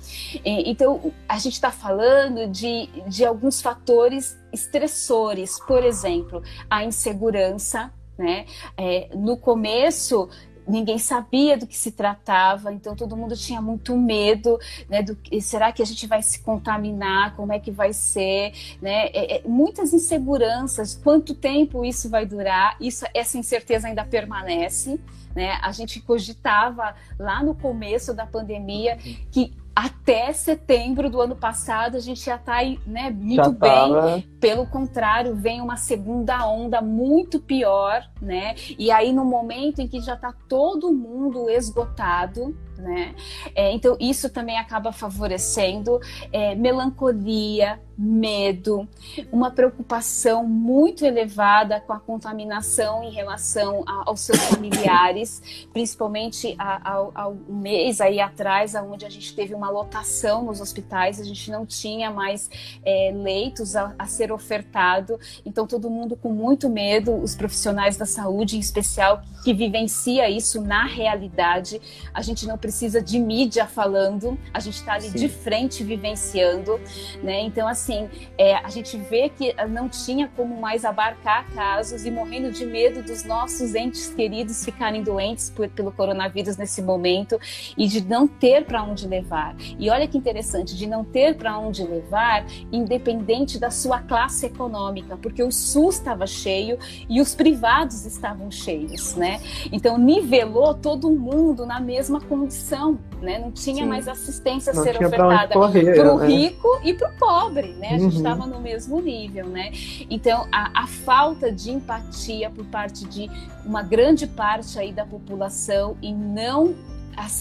[0.44, 8.46] Então, a gente está falando de, de alguns fatores estressores, por exemplo, a insegurança, né?
[8.76, 10.28] É, no começo
[10.68, 15.02] ninguém sabia do que se tratava, então todo mundo tinha muito medo, né?
[15.02, 17.34] Do, será que a gente vai se contaminar?
[17.34, 18.52] Como é que vai ser?
[18.80, 19.06] Né?
[19.06, 20.94] É, é, muitas inseguranças.
[20.94, 22.76] Quanto tempo isso vai durar?
[22.80, 25.00] Isso, essa incerteza ainda permanece.
[25.34, 25.58] Né?
[25.62, 28.96] A gente cogitava lá no começo da pandemia
[29.30, 34.28] que até setembro do ano passado a gente já está né, muito bem.
[34.40, 38.54] Pelo contrário, vem uma segunda onda muito pior, né?
[38.78, 43.14] E aí no momento em que já está todo mundo esgotado, né?
[43.54, 46.00] É, então isso também acaba favorecendo
[46.32, 48.88] é, melancolia, medo,
[49.32, 57.28] uma preocupação muito elevada com a contaminação em relação a, aos seus familiares, principalmente há
[57.28, 61.66] um mês aí atrás, onde a gente teve uma lotação nos hospitais, a gente não
[61.66, 62.48] tinha mais
[62.84, 68.06] é, leitos a, a, ser ofertado, então todo mundo com muito medo, os profissionais da
[68.06, 71.80] saúde em especial, que, que vivencia isso na realidade,
[72.12, 75.18] a gente não precisa de mídia falando, a gente está ali Sim.
[75.18, 76.78] de frente vivenciando,
[77.22, 77.40] né?
[77.40, 82.50] Então, assim, é, a gente vê que não tinha como mais abarcar casos e morrendo
[82.50, 87.38] de medo dos nossos entes queridos ficarem doentes por, pelo coronavírus nesse momento
[87.76, 89.56] e de não ter para onde levar.
[89.78, 95.16] E olha que interessante, de não ter para onde levar, independente da sua classe econômica,
[95.16, 96.78] porque o SUS estava cheio
[97.08, 99.40] e os privados estavam cheios, né?
[99.70, 103.38] Então nivelou todo mundo na mesma condição né?
[103.38, 103.88] Não tinha Sim.
[103.88, 106.26] mais assistência a ser ofertada para o né?
[106.26, 107.94] rico e para o pobre, né?
[107.94, 108.50] A gente estava uhum.
[108.50, 109.72] no mesmo nível, né?
[110.08, 113.30] Então, a, a, falta de empatia por parte de
[113.64, 116.74] uma grande parte aí da população e não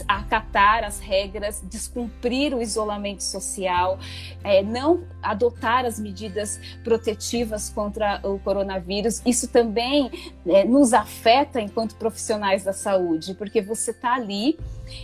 [0.07, 3.99] acatar as regras, descumprir o isolamento social,
[4.43, 9.21] é, não adotar as medidas protetivas contra o coronavírus.
[9.25, 10.11] Isso também
[10.45, 14.57] é, nos afeta enquanto profissionais da saúde, porque você está ali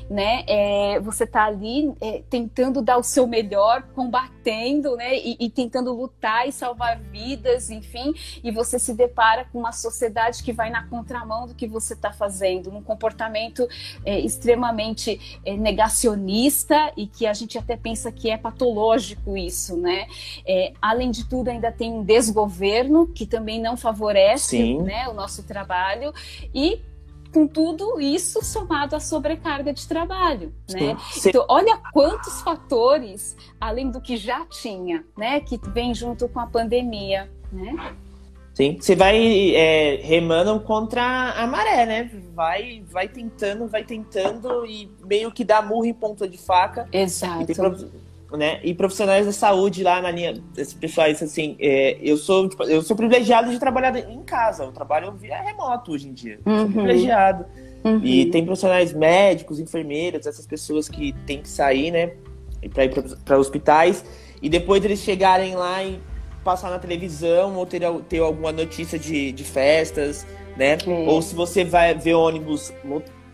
[0.09, 0.43] né?
[0.47, 5.17] É, você está ali é, tentando dar o seu melhor, combatendo, né?
[5.17, 10.43] E, e, tentando lutar e salvar vidas, enfim, e você se depara com uma sociedade
[10.43, 13.67] que vai na contramão do que você está fazendo, num comportamento
[14.05, 19.75] é, extremamente extremamente é, negacionista e que a gente até pensa que é patológico isso,
[19.75, 20.07] né?
[20.47, 25.43] É, além de tudo, ainda tem um desgoverno que também não favorece né, o nosso
[25.43, 26.13] trabalho
[26.53, 26.81] e
[27.33, 30.95] com tudo isso somado à sobrecarga de trabalho, né?
[31.11, 31.29] Sim.
[31.29, 36.45] Então, olha quantos fatores, além do que já tinha, né, que vem junto com a
[36.45, 37.95] pandemia, né?
[38.53, 42.11] Sim, você vai é, remando contra a maré, né?
[42.35, 46.87] Vai, vai tentando, vai tentando e meio que dá murro em ponta de faca.
[46.91, 47.51] Exato.
[48.31, 48.59] E, né?
[48.63, 52.83] e profissionais da saúde lá na linha, esses pessoais assim, é, eu sou tipo, eu
[52.83, 54.65] sou privilegiado de trabalhar em casa.
[54.65, 56.39] Eu trabalho via remoto hoje em dia.
[56.45, 56.59] Uhum.
[56.59, 57.45] Sou privilegiado.
[57.83, 58.01] Uhum.
[58.03, 62.13] E tem profissionais médicos, enfermeiras, essas pessoas que têm que sair, né?
[62.71, 62.91] Para ir
[63.25, 64.05] para hospitais
[64.43, 65.99] e depois eles chegarem lá e
[66.43, 70.25] passar na televisão ou ter, ter alguma notícia de, de festas,
[70.57, 70.77] né?
[71.07, 72.73] Ou se você vai ver ônibus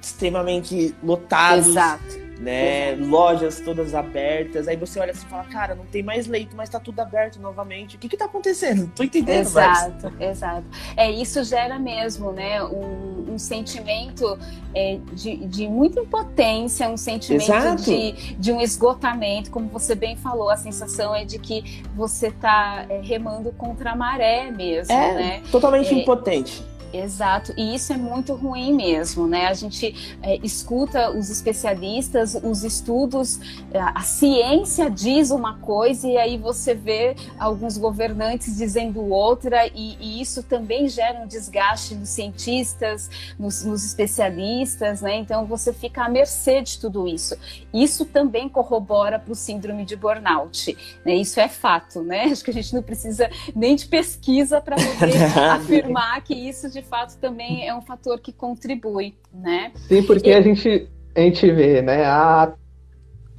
[0.01, 1.67] extremamente lotados.
[1.67, 2.95] Exato né?
[2.95, 4.67] Lojas todas abertas.
[4.67, 7.39] Aí você olha assim e fala, cara, não tem mais leito, mas tá tudo aberto
[7.39, 7.97] novamente.
[7.97, 8.83] O que que tá acontecendo?
[8.83, 10.21] Não tô entendendo Exato, mais.
[10.31, 10.65] exato.
[10.95, 12.63] É, isso gera mesmo, né?
[12.63, 14.39] Um, um sentimento
[14.73, 20.49] é, de, de muita impotência, um sentimento de, de um esgotamento, como você bem falou,
[20.49, 25.43] a sensação é de que você tá é, remando contra a maré mesmo, é, né?
[25.51, 26.63] Totalmente é, impotente.
[26.91, 29.45] Exato, e isso é muito ruim mesmo, né?
[29.47, 33.39] A gente é, escuta os especialistas, os estudos,
[33.73, 39.97] a, a ciência diz uma coisa e aí você vê alguns governantes dizendo outra, e,
[39.99, 45.15] e isso também gera um desgaste nos cientistas, nos, nos, especialistas, né?
[45.15, 47.35] Então você fica à mercê de tudo isso.
[47.73, 50.75] Isso também corrobora para o síndrome de burnout,
[51.05, 51.15] né?
[51.15, 52.23] Isso é fato, né?
[52.31, 56.78] Acho que a gente não precisa nem de pesquisa para poder afirmar que isso de
[56.79, 59.71] de fato também é um fator que contribui, né?
[59.75, 60.33] Sim, porque e...
[60.33, 62.05] a gente a gente vê, né?
[62.05, 62.53] A,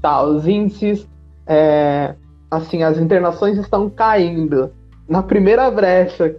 [0.03, 1.09] tá, os índices,
[1.47, 2.15] é,
[2.51, 4.73] assim, as internações estão caindo.
[5.09, 6.37] Na primeira brecha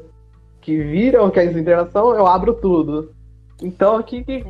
[0.62, 3.12] que viram que é a internação, eu abro tudo.
[3.62, 4.44] Então aqui que.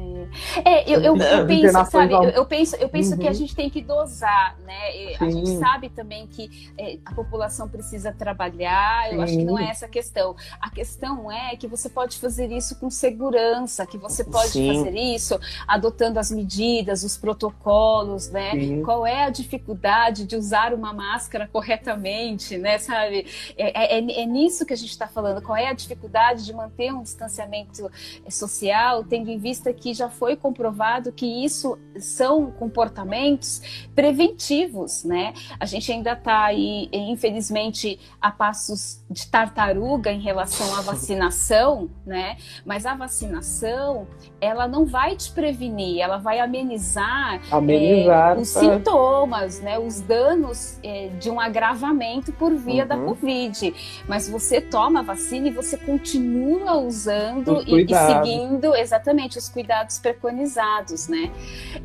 [0.64, 3.18] É, eu, eu, eu penso, sabe, eu, eu, penso, eu penso uhum.
[3.18, 3.36] que a uhum.
[3.36, 5.16] gente tem que dosar, né?
[5.20, 9.24] A gente sabe também que é, a população precisa trabalhar, eu Sim.
[9.24, 10.36] acho que não é essa a questão.
[10.60, 14.76] A questão é que você pode fazer isso com segurança, que você pode Sim.
[14.76, 18.52] fazer isso adotando as medidas, os protocolos, né?
[18.52, 18.84] Sim.
[18.84, 22.78] Qual é a dificuldade de usar uma máscara corretamente, né?
[22.78, 23.26] Sabe?
[23.58, 25.42] É, é, é, é nisso que a gente está falando.
[25.42, 27.90] Qual é a dificuldade de manter um distanciamento
[28.30, 29.01] social?
[29.04, 33.62] Tendo em vista que já foi comprovado que isso são comportamentos
[33.96, 35.34] preventivos, né?
[35.60, 42.38] A gente ainda está aí, infelizmente, a passos de tartaruga em relação à vacinação, né?
[42.66, 44.08] Mas a vacinação,
[44.40, 48.60] ela não vai te prevenir, ela vai amenizar, amenizar é, os tá.
[48.60, 49.78] sintomas, né?
[49.78, 52.88] Os danos é, de um agravamento por via uhum.
[52.88, 53.74] da Covid.
[54.08, 60.00] Mas você toma a vacina e você continua usando e, e seguindo exatamente os cuidados
[60.00, 61.32] preconizados, né?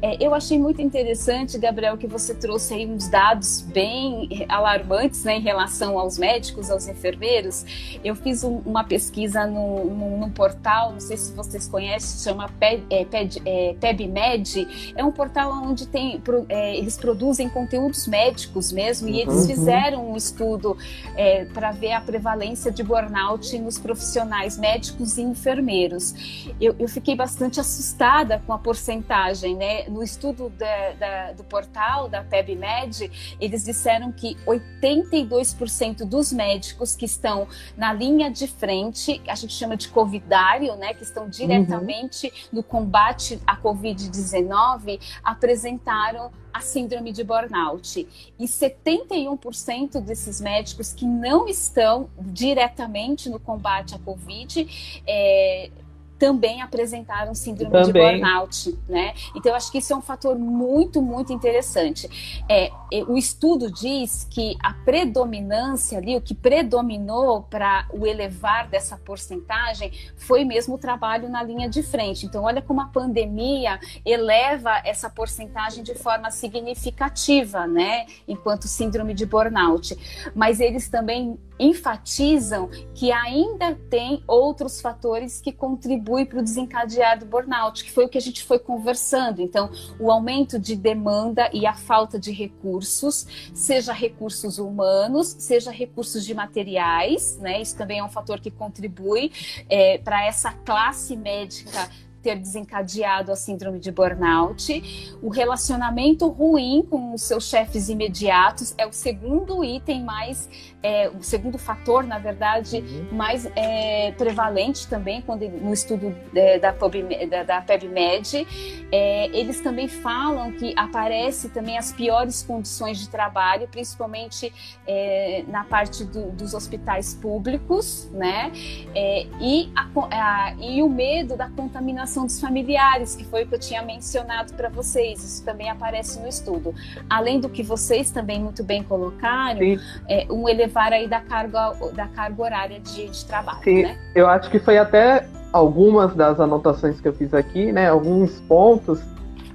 [0.03, 5.37] É, eu achei muito interessante, Gabriel, que você trouxe aí uns dados bem alarmantes, né,
[5.37, 7.99] em relação aos médicos, aos enfermeiros.
[8.03, 12.49] Eu fiz um, uma pesquisa no, no, no, portal, não sei se vocês conhecem, chama
[12.59, 13.07] Peb, é,
[13.45, 14.95] é, PebMed.
[14.97, 19.47] É um portal onde tem, é, eles produzem conteúdos médicos mesmo, e eles uhum.
[19.47, 20.77] fizeram um estudo
[21.14, 26.14] é, para ver a prevalência de burnout nos profissionais médicos e enfermeiros.
[26.61, 29.87] Eu, eu fiquei bastante assustada com a porcentagem, né?
[29.87, 37.04] No estudo da, da, do portal da PebMed, eles disseram que 82% dos médicos que
[37.04, 40.94] estão na linha de frente, a gente chama de covidário, né?
[40.94, 42.32] Que estão diretamente uhum.
[42.54, 48.09] no combate à Covid-19, apresentaram a síndrome de burnout.
[48.38, 55.70] E 71% desses médicos que não estão diretamente no combate à Covid é,
[56.18, 57.92] também apresentaram síndrome também.
[57.92, 59.14] de burnout, né?
[59.35, 62.09] Então, eu acho que isso é um fator muito, muito interessante.
[62.48, 62.70] É,
[63.07, 69.92] o estudo diz que a predominância ali, o que predominou para o elevar dessa porcentagem
[70.16, 72.26] foi mesmo o trabalho na linha de frente.
[72.26, 78.07] Então, olha como a pandemia eleva essa porcentagem de forma significativa, né?
[78.26, 79.96] Enquanto síndrome de burnout.
[80.35, 87.27] Mas eles também enfatizam que ainda tem outros fatores que contribuem para o desencadear do
[87.27, 89.40] burnout, que foi o que a gente foi conversando.
[89.40, 96.25] Então, o aumento de demanda e a falta de recursos, seja recursos humanos, seja recursos
[96.25, 97.61] de materiais, né?
[97.61, 99.33] Isso também é um fator que contribui
[99.69, 101.88] é, para essa classe médica
[102.27, 105.17] ter desencadeado a síndrome de burnout.
[105.23, 110.49] O relacionamento ruim com os seus chefes imediatos é o segundo item mais,
[110.83, 113.16] é, o segundo fator, na verdade, uhum.
[113.16, 118.45] mais é, prevalente também quando no estudo é, da, PubMed, da, da PebMed.
[118.91, 124.53] É, eles também falam que aparece também as piores condições de trabalho, principalmente
[124.85, 128.51] é, na parte do, dos hospitais públicos, né?
[128.97, 133.55] É, e, a, a, e o medo da contaminação dos familiares, que foi o que
[133.55, 135.23] eu tinha mencionado para vocês.
[135.23, 136.75] Isso também aparece no estudo.
[137.11, 139.61] Além do que vocês também muito bem colocaram,
[140.09, 143.62] é, um elevar aí da carga, da carga horária de, de trabalho.
[143.64, 143.99] Sim, né?
[144.14, 147.89] eu acho que foi até algumas das anotações que eu fiz aqui, né?
[147.89, 149.01] Alguns pontos,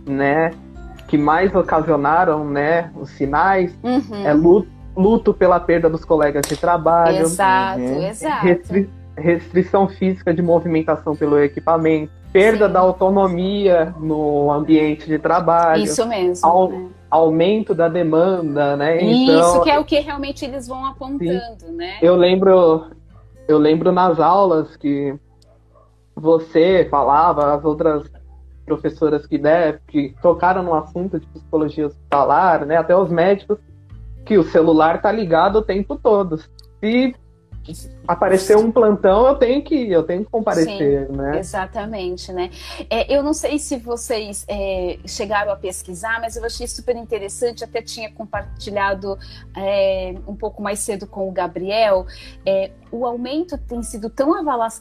[0.05, 0.51] né?
[1.07, 2.91] Que mais ocasionaram, né?
[2.95, 3.73] Os sinais.
[3.83, 4.25] Uhum.
[4.25, 7.17] É luto, luto pela perda dos colegas de trabalho.
[7.17, 8.07] Exato, uhum.
[8.07, 8.45] exato.
[8.45, 12.73] Restri restrição física de movimentação pelo equipamento, perda Sim.
[12.73, 15.83] da autonomia no ambiente de trabalho.
[15.83, 16.47] Isso mesmo.
[16.47, 16.89] Ao, né?
[17.09, 19.01] Aumento da demanda, né?
[19.03, 21.75] Então, Isso que é o que realmente eles vão apontando, sim.
[21.75, 21.97] né?
[22.01, 22.85] Eu lembro,
[23.47, 25.13] eu lembro nas aulas que
[26.15, 28.09] você falava, as outras
[28.65, 33.57] professoras que, né, que tocaram no assunto de psicologia hospitalar, né, até os médicos,
[34.25, 36.37] que o celular tá ligado o tempo todo.
[36.79, 37.13] Se
[38.07, 41.39] aparecer um plantão, eu tenho que eu tenho que comparecer, Sim, né?
[41.39, 42.49] Exatamente, né?
[42.89, 47.63] É, eu não sei se vocês é, chegaram a pesquisar, mas eu achei super interessante.
[47.63, 49.17] Até tinha compartilhado
[49.55, 52.05] é, um pouco mais cedo com o Gabriel.
[52.45, 54.33] É, o aumento tem sido tão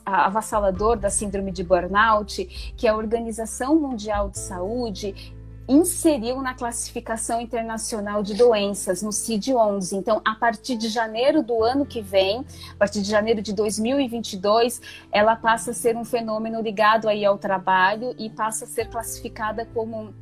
[0.05, 5.35] avassalador da síndrome de burnout que a Organização Mundial de Saúde
[5.71, 9.93] inseriu na classificação internacional de doenças, no CID-11.
[9.93, 14.83] Então, a partir de janeiro do ano que vem, a partir de janeiro de 2022,
[15.13, 19.65] ela passa a ser um fenômeno ligado aí ao trabalho e passa a ser classificada
[19.73, 20.13] como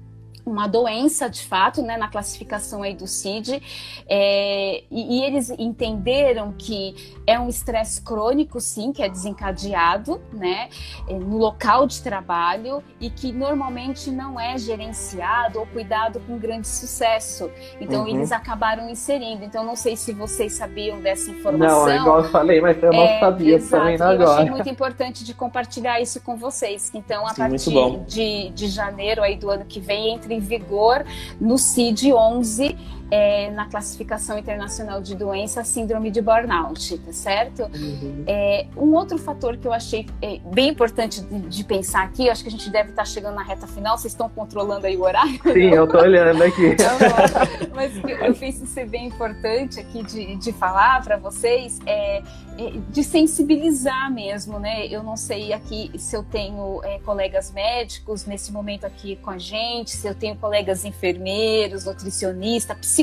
[0.48, 3.62] uma doença de fato, né, na classificação aí do CID,
[4.08, 10.68] é, e, e, eles entenderam que é um estresse crônico, sim, que é desencadeado, né,
[11.06, 16.66] é, no local de trabalho e que normalmente não é gerenciado ou cuidado com grande
[16.66, 17.50] sucesso.
[17.80, 18.08] Então uhum.
[18.08, 19.44] eles acabaram inserindo.
[19.44, 21.86] Então não sei se vocês sabiam dessa informação.
[21.86, 24.22] Não, é igual eu falei, mas eu não é, sabia exato, também agora.
[24.22, 26.90] Eu achei muito importante de compartilhar isso com vocês.
[26.94, 31.04] Então a sim, partir de, de janeiro aí do ano que vem entre em vigor
[31.40, 32.76] no CID 11
[33.10, 37.62] é, na classificação internacional de doença, síndrome de burnout, tá certo?
[37.62, 38.24] Uhum.
[38.26, 42.42] É, um outro fator que eu achei é, bem importante de, de, pensar aqui, acho
[42.42, 45.40] que a gente deve estar chegando na reta final, vocês estão controlando aí o horário?
[45.42, 46.76] Sim, eu estou olhando aqui.
[47.74, 52.22] Mas eu penso ser bem importante aqui de, de falar para vocês é,
[52.58, 54.86] é, de sensibilizar mesmo, né?
[54.88, 59.38] Eu não sei aqui se eu tenho é, colegas médicos nesse momento aqui com a
[59.38, 62.97] gente, se eu tenho colegas enfermeiros, nutricionistas, psicólogos.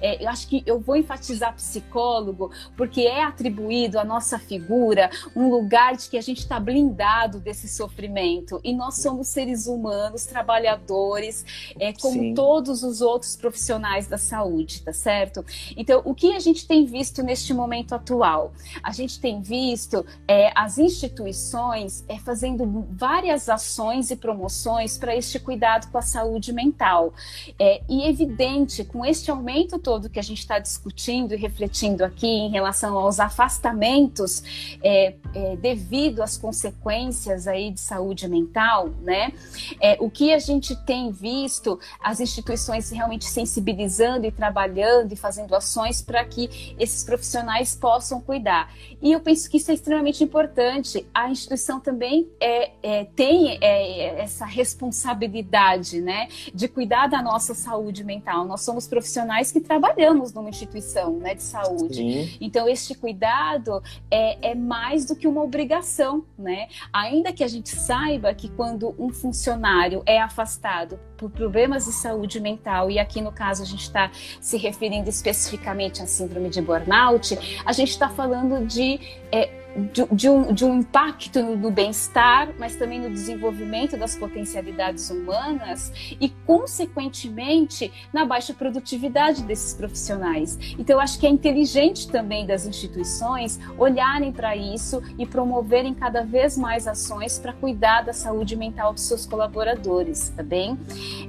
[0.00, 5.50] É, eu acho que eu vou enfatizar psicólogo porque é atribuído à nossa figura um
[5.50, 11.44] lugar de que a gente está blindado desse sofrimento e nós somos seres humanos, trabalhadores,
[11.78, 12.34] é, como Sim.
[12.34, 15.44] todos os outros profissionais da saúde, tá certo?
[15.76, 18.10] Então, o que a gente tem visto neste momento atual?
[18.20, 18.52] atual.
[18.82, 25.38] A gente tem visto é, as instituições é, fazendo várias ações e promoções para este
[25.38, 27.12] cuidado com a saúde mental.
[27.58, 28.49] É, e evidente,
[28.84, 33.18] com este aumento todo que a gente está discutindo e refletindo aqui em relação aos
[33.20, 39.32] afastamentos é, é, devido às consequências aí de saúde mental, né?
[39.80, 45.54] É, o que a gente tem visto, as instituições realmente sensibilizando e trabalhando e fazendo
[45.54, 48.72] ações para que esses profissionais possam possam cuidar.
[49.02, 51.06] E eu penso que isso é extremamente importante.
[51.12, 58.02] A instituição também é, é tem é, essa responsabilidade, né, de cuidar da nossa saúde
[58.04, 58.39] mental.
[58.44, 61.96] Nós somos profissionais que trabalhamos numa instituição, né, de saúde.
[61.96, 62.36] Sim.
[62.40, 66.68] Então, este cuidado é, é mais do que uma obrigação, né?
[66.92, 72.40] Ainda que a gente saiba que quando um funcionário é afastado por problemas de saúde
[72.40, 74.10] mental, e aqui no caso a gente está
[74.40, 78.98] se referindo especificamente à síndrome de burnout, a gente está falando de
[79.30, 79.59] é,
[79.92, 85.92] de, de, um, de um impacto no bem-estar, mas também no desenvolvimento das potencialidades humanas
[86.20, 90.58] e, consequentemente, na baixa produtividade desses profissionais.
[90.78, 96.22] Então, eu acho que é inteligente também das instituições olharem para isso e promoverem cada
[96.22, 100.78] vez mais ações para cuidar da saúde mental dos seus colaboradores, tá bem?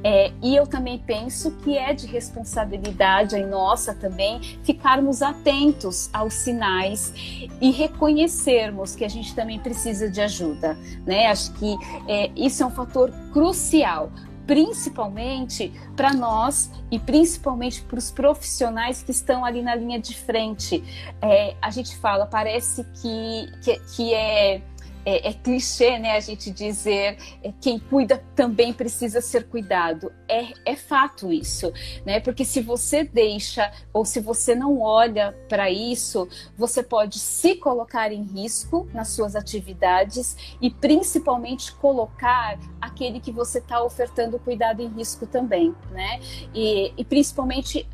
[0.04, 6.34] É, e eu também penso que é de responsabilidade aí nossa também ficarmos atentos aos
[6.34, 7.14] sinais
[7.60, 11.28] e reconhecer reconhecermos que a gente também precisa de ajuda, né?
[11.28, 11.76] Acho que
[12.08, 14.12] é, isso é um fator crucial
[14.48, 20.84] principalmente para nós e principalmente para os profissionais que estão ali na linha de frente.
[21.22, 24.62] É, a gente fala, parece que, que, que é
[25.06, 30.12] é, é, clichê, né, a gente dizer é, quem cuida também precisa ser cuidado.
[30.28, 31.72] É, é fato isso,
[32.06, 32.20] né?
[32.20, 36.28] Porque se você deixa ou se você não olha para isso,
[36.58, 43.60] você pode se colocar em risco nas suas atividades e principalmente colocar aquele que você
[43.60, 46.20] está ofertando cuidado em risco também, né?
[46.54, 47.88] E, e principalmente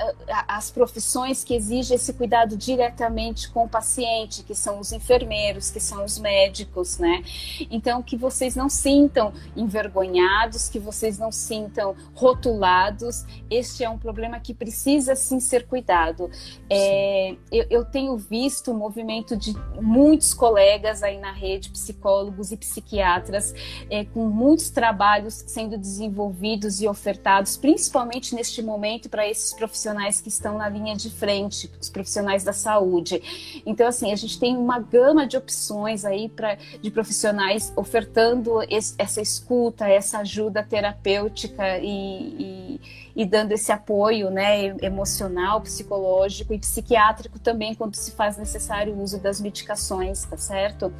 [0.47, 5.79] as profissões que exigem esse cuidado diretamente com o paciente, que são os enfermeiros, que
[5.79, 7.23] são os médicos, né?
[7.71, 13.25] Então, que vocês não sintam envergonhados, que vocês não sintam rotulados.
[13.49, 16.29] Este é um problema que precisa sim ser cuidado.
[16.69, 22.57] É, eu, eu tenho visto o movimento de muitos colegas aí na rede, psicólogos e
[22.57, 23.53] psiquiatras,
[23.89, 30.29] é, com muitos trabalhos sendo desenvolvidos e ofertados, principalmente neste momento, para esses profissionais que
[30.29, 33.61] estão na linha de frente, os profissionais da saúde.
[33.65, 38.95] Então, assim, a gente tem uma gama de opções aí pra, de profissionais ofertando esse,
[38.97, 42.81] essa escuta, essa ajuda terapêutica e, e,
[43.15, 49.01] e, dando esse apoio né, emocional, psicológico e psiquiátrico também quando se faz necessário o
[49.01, 50.93] uso das medicações, tá certo?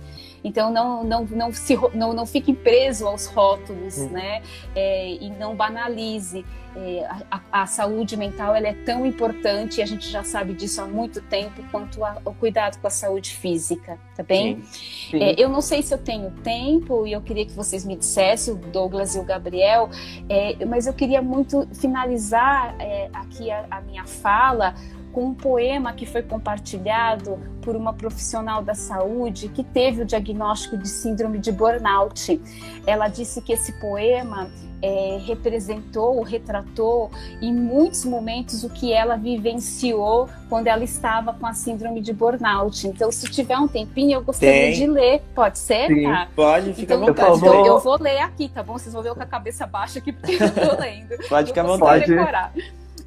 [0.47, 4.09] Então não não não se não, não fique preso aos rótulos, uhum.
[4.11, 4.41] né?
[4.73, 6.45] É, e não banalize.
[6.75, 10.79] É, a, a, saúde mental ela é tão importante e a gente já sabe disso
[10.79, 14.61] há muito tempo quanto a, o cuidado com a saúde física, tá bem?
[14.61, 15.09] Sim.
[15.09, 15.23] Sim.
[15.23, 18.53] É, eu não sei se eu tenho tempo e eu queria que vocês me dissessem,
[18.53, 19.89] o Douglas e o Gabriel,
[20.29, 24.75] é, mas eu queria muito finalizar é, aqui a, a minha fala
[25.17, 30.77] com um poema que foi compartilhado por uma profissional da saúde que teve o diagnóstico
[30.77, 32.39] de síndrome de burnout.
[32.85, 34.47] Ela disse que esse poema
[34.79, 37.09] é, representou, retratou
[37.41, 42.87] em muitos momentos o que ela vivenciou quando ela estava com a síndrome de burnout.
[42.87, 44.73] Então, se tiver um tempinho, eu gostaria Tem.
[44.73, 45.23] de ler.
[45.33, 45.87] Pode ser?
[45.87, 46.27] Sim, tá?
[46.35, 47.37] Pode, fica então, à vontade.
[47.39, 48.73] Então, eu vou ler aqui, tá bom?
[48.77, 51.17] Vocês vão ver eu com a cabeça baixa aqui, porque eu tô lendo.
[51.27, 52.05] Pode ficar à vontade.
[52.05, 52.53] Decorar.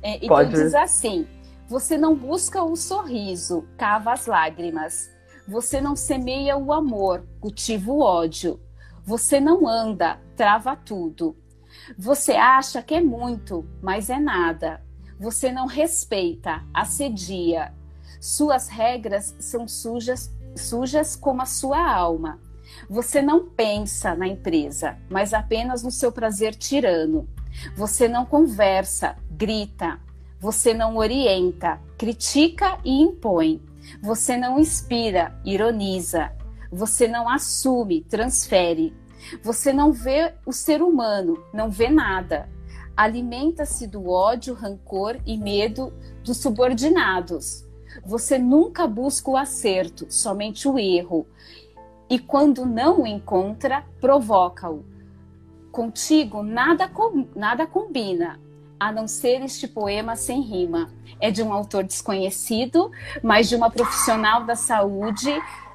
[0.02, 0.50] É, então, Pode.
[0.50, 1.24] diz assim
[1.70, 5.08] você não busca o sorriso, cava as lágrimas.
[5.46, 8.60] Você não semeia o amor, cultiva o ódio.
[9.04, 11.36] Você não anda, trava tudo.
[11.96, 14.82] Você acha que é muito, mas é nada.
[15.20, 17.72] Você não respeita, assedia.
[18.20, 22.40] Suas regras são sujas, sujas como a sua alma.
[22.88, 27.28] Você não pensa na empresa, mas apenas no seu prazer tirano.
[27.76, 30.00] Você não conversa, grita,
[30.41, 33.61] você não orienta, critica e impõe.
[34.03, 36.32] Você não inspira, ironiza.
[36.72, 38.97] Você não assume, transfere.
[39.43, 42.49] Você não vê o ser humano, não vê nada.
[42.97, 45.93] Alimenta-se do ódio, rancor e medo
[46.24, 47.66] dos subordinados.
[48.05, 51.26] Você nunca busca o acerto, somente o erro.
[52.09, 54.84] E quando não o encontra, provoca-o.
[55.70, 56.91] Contigo nada,
[57.36, 58.41] nada combina,
[58.80, 60.90] a não ser este poema sem rima.
[61.20, 62.90] É de um autor desconhecido,
[63.22, 65.30] mas de uma profissional da saúde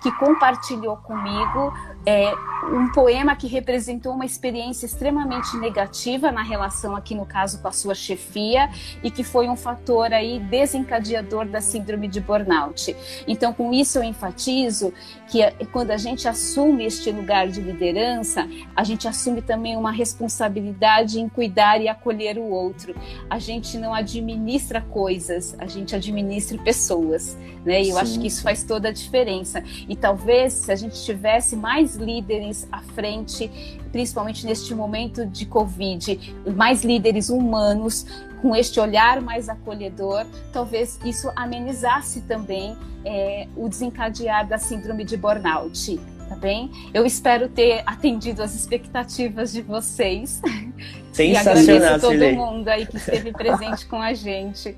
[0.05, 1.73] que compartilhou comigo
[2.05, 2.31] é,
[2.71, 7.71] um poema que representou uma experiência extremamente negativa na relação aqui no caso com a
[7.71, 8.69] sua chefia
[9.01, 12.95] e que foi um fator aí desencadeador da síndrome de burnout.
[13.27, 14.93] Então, com isso eu enfatizo
[15.27, 19.91] que eh, quando a gente assume este lugar de liderança, a gente assume também uma
[19.91, 22.95] responsabilidade em cuidar e acolher o outro.
[23.27, 27.35] A gente não administra coisas, a gente administra pessoas,
[27.65, 27.81] né?
[27.81, 28.01] E eu Sim.
[28.01, 29.63] acho que isso faz toda a diferença.
[29.89, 33.49] E talvez se a gente tivesse mais líderes à frente,
[33.91, 38.05] principalmente neste momento de Covid, mais líderes humanos
[38.41, 45.17] com este olhar mais acolhedor, talvez isso amenizasse também é, o desencadear da síndrome de
[45.17, 45.99] burnout.
[46.27, 46.71] Tá bem?
[46.93, 50.41] Eu espero ter atendido as expectativas de vocês.
[51.13, 54.75] Sensacional, e agradeço todo mundo aí que esteve presente com a gente.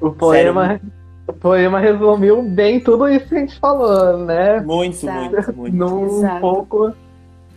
[0.00, 0.80] O poema,
[1.26, 4.60] o poema resumiu bem tudo isso que a gente falou, né?
[4.60, 5.30] Muito, Exato.
[5.30, 5.76] muito, muito.
[5.76, 6.40] Num Exato.
[6.40, 6.92] pouco.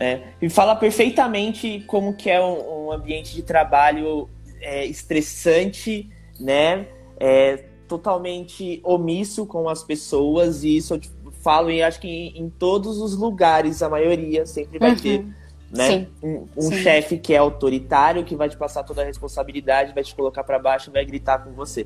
[0.00, 4.28] É, e fala perfeitamente como que é um, um ambiente de trabalho
[4.60, 6.08] é, estressante,
[6.40, 6.86] né?
[7.18, 11.00] É, totalmente omisso com as pessoas, e isso eu
[11.42, 14.96] falo e acho que em, em, todos os lugares, a maioria sempre vai uhum.
[14.96, 15.26] ter
[15.70, 15.86] né?
[15.90, 16.06] Sim.
[16.22, 20.14] Um, um chefe que é autoritário, que vai te passar toda a responsabilidade, vai te
[20.14, 21.84] colocar para baixo, vai gritar com você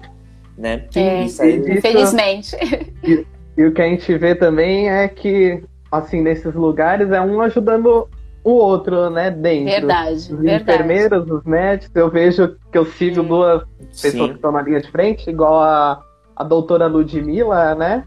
[0.57, 0.85] né?
[0.95, 1.79] É, isso aí.
[1.79, 2.57] Infelizmente.
[3.55, 8.09] E o que a gente vê também é que, assim, nesses lugares é um ajudando
[8.43, 9.73] o outro, né, dentro.
[9.73, 10.63] Verdade, os verdade.
[10.63, 14.29] enfermeiros, os médicos, eu vejo que eu sigo duas pessoas Sim.
[14.29, 16.03] que estão na linha de frente, igual a,
[16.35, 18.05] a doutora Ludmilla, né?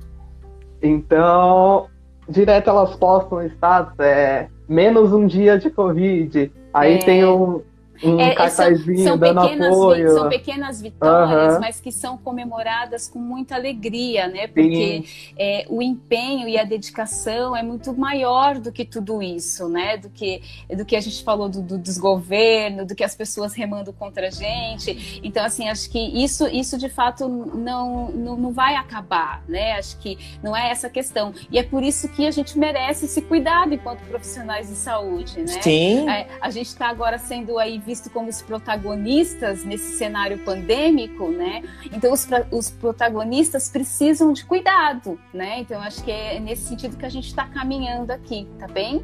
[0.82, 1.86] Então,
[2.28, 6.52] direto elas postam status, é menos um dia de Covid.
[6.74, 6.98] Aí É.
[6.98, 7.62] tem um,
[8.04, 10.10] um É, cartazinho são, são dando apoio.
[10.12, 11.60] são pequenas vitórias, Aham.
[11.60, 14.48] mas que são comemoradas com muita alegria, né?
[14.48, 15.04] Porque
[15.38, 19.98] é, o empenho e a dedicação é muito maior do que tudo isso, né?
[19.98, 20.41] Do que,
[20.76, 24.32] do que a gente falou do, do desgoverno, do que as pessoas remando contra a
[24.32, 25.22] gente.
[25.24, 29.74] Então, assim, acho que isso, isso de fato não, não, não vai acabar, né?
[29.74, 31.34] Acho que não é essa a questão.
[31.52, 35.48] E é por isso que a gente merece esse cuidado enquanto profissionais de saúde, né?
[35.62, 36.10] Sim.
[36.10, 41.62] É, a gente está agora sendo aí visto como os protagonistas nesse cenário pandêmico, né?
[41.92, 45.60] Então os, pra- os protagonistas precisam de cuidado, né?
[45.60, 49.04] Então acho que é nesse sentido que a gente está caminhando aqui, tá bem?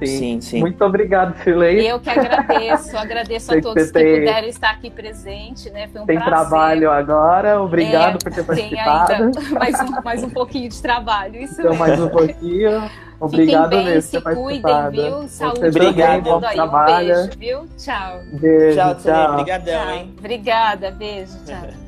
[0.00, 0.06] Sim.
[0.18, 0.60] Sim, sim.
[0.60, 1.88] Muito obrigado, Silei.
[1.88, 5.86] Eu que agradeço, agradeço a todos que tem- puderam estar aqui presente, né?
[5.88, 6.34] Foi um Tem prazer.
[6.34, 9.12] trabalho agora, obrigado É, por ter Tem participado.
[9.12, 11.78] ainda mais um, mais um pouquinho de trabalho, isso Então, mesmo.
[11.86, 12.90] mais um pouquinho.
[13.20, 14.90] Obrigado Fiquem bem, mesmo se cuidem, participado.
[15.20, 15.28] viu?
[15.28, 16.50] Saúde Obrigado, todo bom mundo aí.
[16.50, 17.14] Um trabalho.
[17.14, 17.68] beijo, viu?
[17.78, 18.20] Tchau.
[18.40, 19.32] Beijo, Tchau, Tchau.
[19.32, 19.94] Obrigadão, Tchau.
[19.94, 20.14] hein?
[20.18, 21.68] Obrigada, beijo, tchau.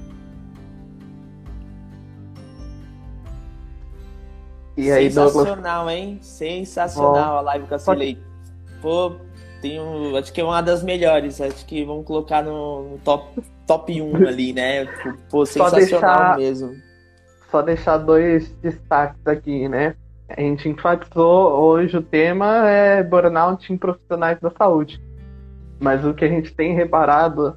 [4.77, 5.33] E aí, Douglas?
[5.47, 6.19] Sensacional, hein?
[6.21, 8.19] Sensacional a live com a Cilei.
[8.83, 9.13] Pô,
[9.63, 11.41] tem um, acho que é uma das melhores.
[11.41, 14.85] Acho que vamos colocar no, no top, top 1 ali, né?
[15.31, 16.77] Pô, Só sensacional deixar- mesmo.
[17.51, 19.95] Só deixar dois destaques aqui, né?
[20.29, 25.01] A gente enfatizou hoje o tema é burnout em profissionais da saúde.
[25.79, 27.57] Mas o que a gente tem reparado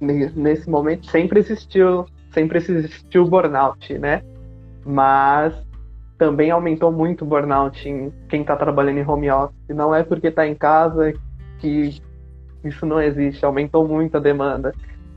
[0.00, 4.22] ne- nesse momento sempre existiu, sempre existiu burnout, né?
[4.84, 5.54] Mas
[6.18, 9.56] também aumentou muito o burnout em quem está trabalhando em home office.
[9.68, 11.14] Não é porque está em casa
[11.58, 12.00] que
[12.62, 14.72] isso não existe, aumentou muito a demanda.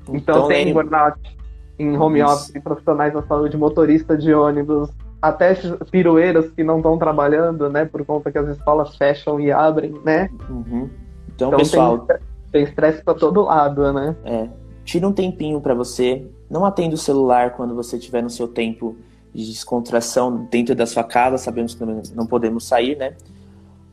[0.10, 1.38] Então, tem né, burnout
[1.78, 2.30] em home Isso.
[2.30, 4.90] office, profissionais da saúde, motorista de ônibus,
[5.22, 7.86] até esses pirueiras que não estão trabalhando, né?
[7.86, 10.30] Por conta que as escolas fecham e abrem, né?
[10.50, 10.90] uhum.
[11.36, 12.08] Então, Então pessoal,
[12.52, 14.16] tem, estresse pra todo lado, né?
[14.26, 14.48] É,
[14.84, 16.26] tira um tempinho pra você.
[16.50, 18.96] Não atenda o celular quando você estiver no seu tempo
[19.34, 21.38] de descontração dentro da sua casa.
[21.38, 21.84] Sabemos que
[22.16, 23.14] não- podemos sair, né?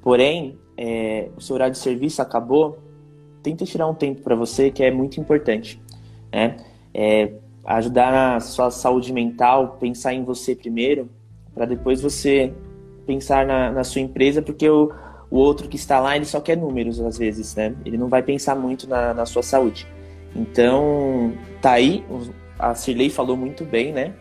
[0.01, 2.79] Porém, é, o seu horário de serviço acabou.
[3.43, 5.83] Tenta tirar um tempo pra você, que é muito importante,
[6.33, 6.57] né?
[6.95, 7.33] É,
[7.65, 11.09] ajudar na sua saúde mental, pensar em você primeiro,
[11.55, 12.53] para depois você
[13.07, 14.93] pensar na, na sua empresa, porque o,
[15.31, 17.75] o outro que está lá, ele só quer números às vezes, né?
[17.85, 19.87] Ele não vai pensar muito na, na sua saúde.
[20.35, 22.05] Então, tá aí,
[22.59, 24.13] a Cirlei falou muito bem, né?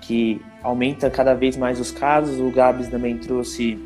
[0.00, 3.78] Que aumenta cada vez mais os casos, o Gabs também trouxe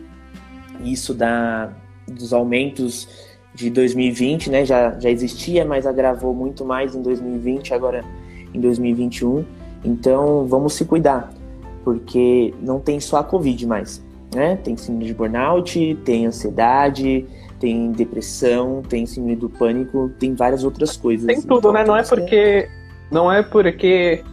[0.83, 1.73] isso da,
[2.09, 4.64] dos aumentos de 2020, né?
[4.64, 8.05] Já, já existia, mas agravou muito mais em 2020, agora
[8.57, 9.45] em 2021.
[9.85, 11.33] Então, vamos se cuidar,
[11.85, 14.05] porque não tem só a Covid mais,
[14.35, 14.57] né?
[14.57, 17.27] Tem síndrome de burnout, tem ansiedade,
[17.61, 21.27] tem depressão, tem síndrome do pânico, tem várias outras coisas.
[21.27, 21.85] Tem tudo, Então, né?
[21.85, 22.69] Não é porque.
[23.09, 24.25] Não é porque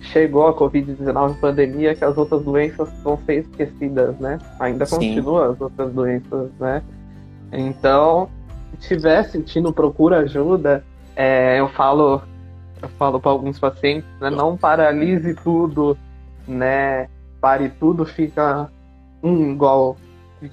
[0.00, 4.38] chegou a Covid-19 pandemia que as outras doenças vão ser esquecidas, né?
[4.60, 4.96] Ainda Sim.
[4.96, 6.82] continuam as outras doenças, né?
[7.52, 8.28] Então,
[8.78, 10.84] se estiver sentindo procura ajuda,
[11.16, 12.22] é, eu falo,
[12.82, 14.30] eu falo para alguns pacientes, né?
[14.30, 15.96] Não paralise tudo,
[16.46, 17.08] né?
[17.40, 18.68] Pare tudo, fica
[19.22, 19.96] um igual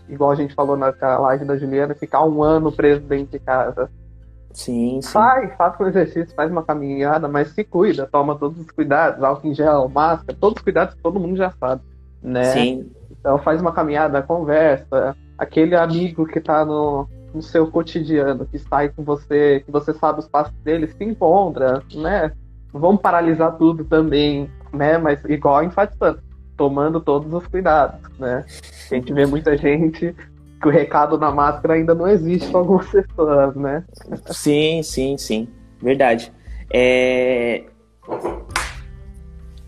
[0.09, 3.89] igual a gente falou na live da Juliana, ficar um ano preso dentro de casa.
[4.51, 5.01] Sim, sim.
[5.01, 9.47] Sai, faça um exercício, faz uma caminhada, mas se cuida, toma todos os cuidados, álcool
[9.47, 11.82] em gel, máscara, todos os cuidados que todo mundo já sabe,
[12.23, 12.43] né?
[12.45, 18.57] Sim, Então faz uma caminhada, conversa, aquele amigo que tá no, no seu cotidiano, que
[18.57, 22.31] sai com você, que você sabe os passos dele, se encontra, né?
[22.71, 24.97] Vamos paralisar tudo também, né?
[24.97, 26.21] Mas igual enfatizando,
[26.55, 28.45] tomando todos os cuidados, né?
[28.89, 30.15] A gente vê muita gente
[30.61, 33.83] que o recado na máscara ainda não existe para algumas pessoas, né?
[34.31, 35.47] sim, sim, sim.
[35.81, 36.31] Verdade.
[36.73, 37.65] É...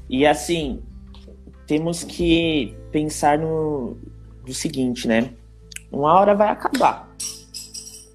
[0.10, 0.82] E assim,
[1.68, 3.98] temos que pensar no,
[4.46, 5.32] no seguinte, né?
[5.92, 7.07] Uma hora vai acabar.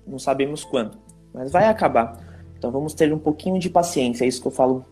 [0.06, 0.96] Não sabemos quando,
[1.32, 2.18] mas vai acabar.
[2.58, 4.24] Então vamos ter um pouquinho de paciência.
[4.24, 4.84] É isso que eu falo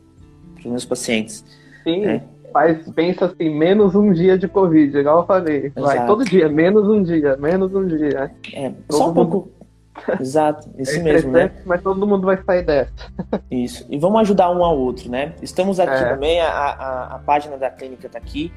[0.54, 1.44] para os meus pacientes.
[1.84, 2.22] Sim, É.
[2.52, 5.70] mas pensa assim, menos um dia de Covid, igual eu falei.
[5.70, 6.06] Vai Exato.
[6.06, 8.30] todo dia, menos um dia, menos um dia.
[8.52, 9.50] É, Todo só um mundo- pouco.
[10.20, 11.50] Exato, É isso mesmo, né?
[11.66, 12.92] Mas todo mundo vai sair dessa.
[13.50, 13.84] Isso.
[13.90, 15.34] E vamos ajudar um ao outro, né?
[15.42, 16.08] Estamos aqui É.
[16.14, 18.50] também, a, a, a página da clínica está aqui.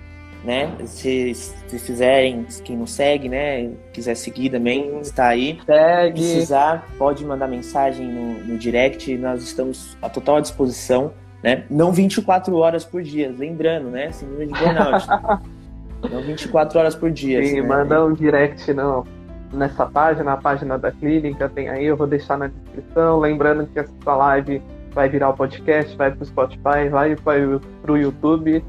[0.43, 0.75] Né?
[0.85, 3.71] Se, se fizerem, quem não segue, né?
[3.93, 5.59] Quiser seguir também, está aí.
[5.65, 6.19] Segue.
[6.19, 11.63] Precisar, pode mandar mensagem no, no direct, nós estamos à total disposição, né?
[11.69, 14.11] Não 24 horas por dia, lembrando, né?
[14.11, 15.07] Síndrome de burnout.
[16.11, 17.43] não 24 horas por dia.
[17.43, 17.67] Sim, né?
[17.67, 19.05] manda um direct não,
[19.53, 23.19] nessa página, a página da clínica, tem aí, eu vou deixar na descrição.
[23.19, 28.63] Lembrando que essa live vai virar o podcast, vai pro Spotify, vai pro YouTube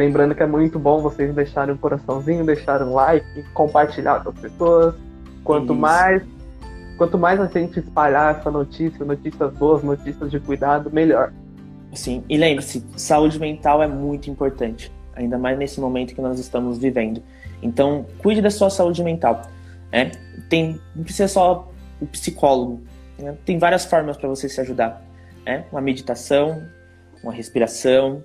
[0.00, 4.38] Lembrando que é muito bom vocês deixarem um coraçãozinho, deixarem um like, compartilhar com as
[4.38, 4.94] pessoas.
[5.44, 5.74] Quanto Isso.
[5.74, 6.22] mais
[6.96, 11.34] quanto mais a gente espalhar essa notícia, notícias boas, notícias de cuidado, melhor.
[11.92, 16.78] Sim, e lembre-se, saúde mental é muito importante, ainda mais nesse momento que nós estamos
[16.78, 17.22] vivendo.
[17.62, 19.42] Então, cuide da sua saúde mental.
[19.92, 20.12] Né?
[20.48, 21.70] Tem, não precisa só
[22.00, 22.80] o psicólogo,
[23.18, 23.36] né?
[23.44, 25.02] tem várias formas para você se ajudar.
[25.44, 25.64] Né?
[25.70, 26.62] Uma meditação,
[27.22, 28.22] uma respiração,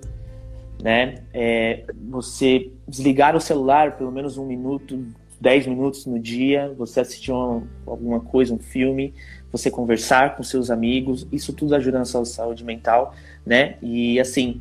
[0.82, 1.24] né?
[1.34, 5.06] É, você desligar o celular pelo menos um minuto,
[5.40, 9.14] dez minutos no dia, você assistir uma, alguma coisa, um filme,
[9.52, 13.14] você conversar com seus amigos, isso tudo ajuda na sua saúde mental,
[13.46, 13.78] né?
[13.82, 14.60] E assim,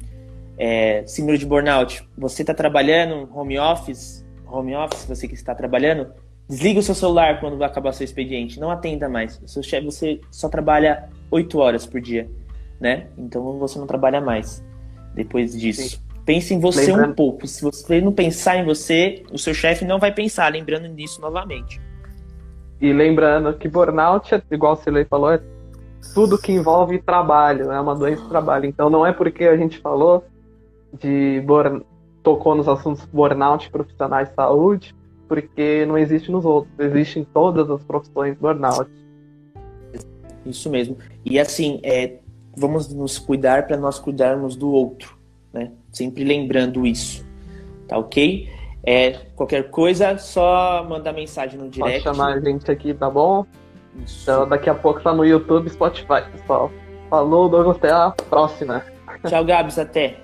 [0.56, 6.12] é, síndrome de burnout, você está trabalhando home office, home office, você que está trabalhando,
[6.48, 9.40] desliga o seu celular quando vai acabar seu expediente, não atenda mais.
[9.46, 12.30] seu chefe, você só trabalha oito horas por dia,
[12.80, 13.08] né?
[13.18, 14.62] Então você não trabalha mais
[15.14, 15.88] depois disso.
[15.90, 15.98] Sim.
[16.24, 17.10] Pense em você lembrando...
[17.10, 17.46] um pouco.
[17.46, 21.80] Se você não pensar em você, o seu chefe não vai pensar, lembrando nisso novamente.
[22.80, 25.40] E lembrando que burnout, é, igual o Silei falou, é
[26.14, 28.66] tudo que envolve trabalho, é uma doença de trabalho.
[28.66, 30.24] Então não é porque a gente falou
[30.98, 31.82] de burn...
[32.22, 34.94] tocou nos assuntos burnout profissionais de saúde,
[35.28, 38.90] porque não existe nos outros, existe em todas as profissões burnout.
[40.44, 40.96] Isso mesmo.
[41.24, 42.18] E assim, é,
[42.56, 45.24] vamos nos cuidar para nós cuidarmos do outro
[45.54, 45.70] né?
[45.92, 47.24] Sempre lembrando isso,
[47.86, 48.50] tá ok?
[48.82, 52.02] É, qualquer coisa, só mandar mensagem no direct.
[52.02, 53.46] Pode chamar a gente aqui, tá bom?
[54.04, 54.22] Isso.
[54.24, 56.70] Então daqui a pouco tá no YouTube Spotify, pessoal.
[57.08, 58.84] Falou, Douglas, até a próxima.
[59.26, 60.18] Tchau, Gabs, até.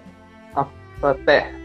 [1.01, 1.60] Até.